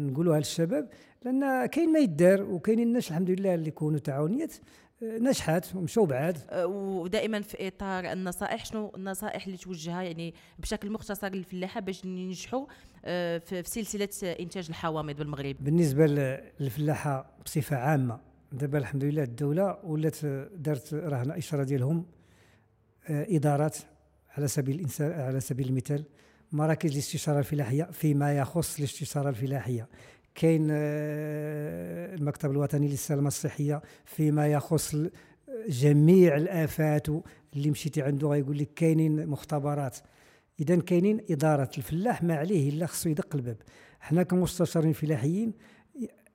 نقولوها 0.00 0.38
للشباب 0.38 0.88
لأن 1.24 1.66
كاين 1.66 1.92
ما 1.92 1.98
يدار 1.98 2.42
وكاينين 2.42 2.88
الناس 2.88 3.08
الحمد 3.08 3.30
لله 3.30 3.54
اللي 3.54 3.68
يكونوا 3.68 3.98
تعاونيات. 3.98 4.54
نجحت 5.02 5.74
ومشوا 5.74 6.06
بعاد 6.06 6.38
أه، 6.50 6.66
ودائما 6.66 7.40
في 7.40 7.68
إطار 7.68 8.12
النصائح 8.12 8.64
شنو؟ 8.64 8.92
النصائح 8.96 9.46
اللي 9.46 9.58
توجهها 9.58 10.02
يعني 10.02 10.34
بشكل 10.58 10.90
مختصر 10.90 11.28
للفلاحة 11.28 11.80
باش 11.80 12.04
ينجحوا 12.04 12.66
أه، 13.04 13.38
في 13.38 13.62
سلسلة 13.62 14.36
إنتاج 14.40 14.66
الحوامض 14.68 15.16
بالمغرب. 15.16 15.56
بالنسبة 15.60 16.06
للفلاحة 16.06 17.36
بصفة 17.46 17.76
عامة 17.76 18.20
دابا 18.52 18.78
الحمد 18.78 19.04
لله 19.04 19.22
الدولة 19.22 19.78
ولات 19.84 20.24
دارت 20.56 20.94
رهن 20.94 21.30
اشاره 21.30 21.64
ديالهم 21.64 22.06
أه، 23.08 23.26
إدارات 23.36 23.76
على 24.30 24.48
سبيل 24.48 24.74
الانسان 24.74 25.12
على 25.12 25.40
سبيل 25.40 25.68
المثال 25.68 26.04
مراكز 26.52 26.92
الاستشارة 26.92 27.38
الفلاحية 27.38 27.84
فيما 27.84 28.38
يخص 28.38 28.78
الاستشارة 28.78 29.28
الفلاحية. 29.28 29.88
كاين 30.34 30.68
آه، 30.70 32.14
المكتب 32.14 32.50
الوطني 32.50 32.88
للسلامة 32.88 33.28
الصحية 33.28 33.82
فيما 34.04 34.46
يخص 34.46 34.96
جميع 35.68 36.36
الآفات 36.36 37.06
اللي 37.56 37.70
مشيتي 37.70 38.02
عنده 38.02 38.28
غيقول 38.28 38.58
لك 38.58 38.74
كاينين 38.76 39.26
مختبرات. 39.26 39.98
اذا 40.60 40.76
كاينين 40.76 41.20
إدارة 41.30 41.70
الفلاح 41.78 42.22
ما 42.22 42.34
عليه 42.34 42.70
إلا 42.70 42.86
خصو 42.86 43.08
يدق 43.08 43.36
الباب. 43.36 43.56
حنا 44.00 44.22
كمستشارين 44.22 44.92
فلاحيين 44.92 45.52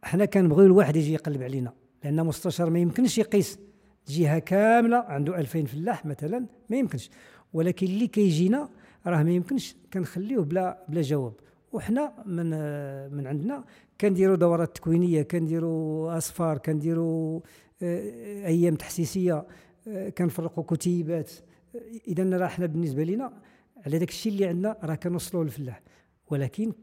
حنا 0.03 0.25
كنبغيو 0.25 0.65
الواحد 0.65 0.95
يجي 0.95 1.13
يقلب 1.13 1.43
علينا 1.43 1.73
لأن 2.03 2.25
مستشار 2.25 2.69
ما 2.69 2.79
يمكنش 2.79 3.17
يقيس. 3.17 3.59
جهة 4.07 4.39
كاملة 4.39 4.97
عنده 4.97 5.39
2000 5.39 5.65
فلاح 5.65 6.05
مثلا 6.05 6.45
ما 6.69 6.77
يمكنش. 6.77 7.09
ولكن 7.53 7.87
اللي 7.87 8.07
كيجينا 8.07 8.69
راه 9.07 9.23
ما 9.23 9.31
يمكنش 9.31 9.75
كنخليوه 9.93 10.43
بلا 10.43 10.85
بلا 10.89 11.01
جواب. 11.01 11.33
وحنا 11.71 12.13
من 12.25 12.49
من 13.15 13.27
عندنا 13.27 13.63
كنديروا 14.01 14.35
دورات 14.35 14.75
تكوينية 14.75 15.21
كنديروا 15.21 16.17
أصفار 16.17 16.57
كنديروا 16.57 17.41
آه، 17.81 18.45
أيام 18.47 18.75
تحسيسية 18.75 19.45
آه، 19.87 20.09
كنفرقوا 20.09 20.63
كتيبات. 20.63 21.31
اذا 22.07 22.37
راه 22.37 22.47
حنا 22.47 22.65
بالنسبة 22.65 23.03
لنا 23.03 23.33
على 23.85 23.99
داك 23.99 24.09
الشيء 24.09 24.31
اللي 24.31 24.45
عندنا 24.45 24.77
راه 24.83 24.95
كنوصلوا 24.95 25.43
للفلاح. 25.43 25.81
ولكن 26.31 26.73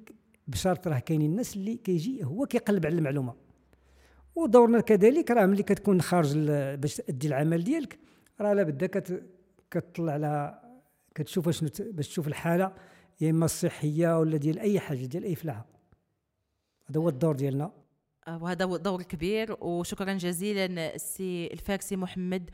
بشرط 0.48 0.88
راه 0.88 0.98
كاينين 0.98 1.30
الناس 1.30 1.56
اللي 1.56 1.76
كيجي 1.76 2.24
هو 2.24 2.46
كيقلب 2.46 2.86
على 2.86 2.94
المعلومة. 2.94 3.34
ودورنا 4.34 4.80
كذلك 4.80 5.30
راه 5.30 5.46
ملي 5.46 5.62
كتكون 5.62 6.00
خارج 6.00 6.38
باش 6.74 6.96
تأدي 6.96 7.28
العمل 7.28 7.64
ديالك 7.64 7.98
راه 8.40 8.52
لابد 8.52 8.84
كتطلع 9.70 10.12
على 10.12 10.62
كتشوف 11.14 11.50
شنو 11.50 11.70
باش 11.80 12.08
تشوف 12.08 12.28
الحالة 12.28 12.72
يا 13.20 13.30
إما 13.30 13.44
الصحية 13.44 14.18
ولا 14.18 14.36
ديال 14.36 14.58
أي 14.58 14.80
حاجة 14.80 15.06
ديال 15.06 15.24
أي 15.24 15.34
فلاحة. 15.34 15.71
هذا 16.92 17.00
هو 17.00 17.08
الدور 17.08 17.36
ديالنا. 17.36 17.70
آه، 18.28 18.42
وهذا 18.42 18.64
دور 18.64 19.02
كبير 19.02 19.56
وشكرا 19.60 20.12
جزيلا 20.12 20.94
السي 20.94 21.46
الفارسي 21.46 21.96
محمد 21.96 22.50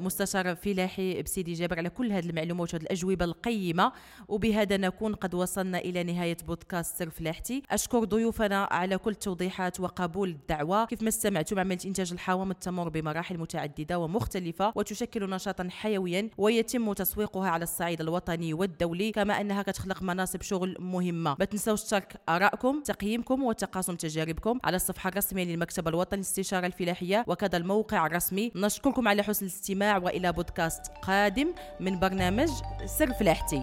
مستشار 0.00 0.56
فلاحي 0.56 1.22
بسيدي 1.22 1.52
جابر 1.52 1.78
على 1.78 1.90
كل 1.90 2.12
هذه 2.12 2.26
المعلومات 2.26 2.74
وهذه 2.74 2.82
الأجوبة 2.82 3.24
القيمة. 3.24 3.92
وبهذا 4.28 4.76
نكون 4.76 5.14
قد 5.14 5.34
وصلنا 5.34 5.78
إلى 5.78 6.02
نهاية 6.02 6.36
بودكاست 6.46 6.98
سر 6.98 7.10
فلاحتي 7.10 7.62
أشكر 7.70 8.04
ضيوفنا 8.04 8.64
على 8.70 8.98
كل 8.98 9.10
التوضيحات 9.10 9.80
وقبول 9.80 10.28
الدعوة. 10.28 10.84
كيف 10.84 11.02
ما 11.02 11.08
استمعتم 11.08 11.58
عملية 11.58 11.78
إنتاج 11.86 12.12
الحوامض 12.12 12.54
تمر 12.54 12.88
بمراحل 12.88 13.38
متعددة 13.38 13.98
ومختلفة 13.98 14.72
وتشكل 14.74 15.30
نشاطا 15.30 15.68
حيويا 15.70 16.30
ويتم 16.38 16.92
تسويقها 16.92 17.50
على 17.50 17.62
الصعيد 17.62 18.00
الوطني 18.00 18.54
والدولي. 18.54 19.12
كما 19.12 19.40
أنها 19.40 19.62
كتخلق 19.62 20.02
مناصب 20.02 20.42
شغل 20.42 20.76
مهمة. 20.78 21.36
ما 21.38 21.44
تنسوش 21.44 21.82
ترك 21.82 22.20
آرائكم 22.28 22.82
تقييمكم 22.82 23.42
وتقاسم 23.42 23.94
تجاربكم 23.94 24.58
على 24.64 24.76
الصفحة 24.76 25.08
الرسمية 25.08 25.44
للمكتب 25.44 25.88
الوطني 25.88 26.16
للاستشارة 26.16 26.66
الفلاحية 26.66 27.24
وكذا 27.26 27.56
الموقع 27.56 28.06
الرسمي. 28.06 28.52
نشكركم 28.56 29.08
على 29.08 29.22
حسن 29.22 29.45
الاستماع 29.46 29.96
وإلى 29.96 30.32
بودكاست 30.32 30.82
قادم 31.02 31.54
من 31.80 32.00
برنامج 32.00 32.48
سر 32.86 33.12
فلاحتي. 33.12 33.62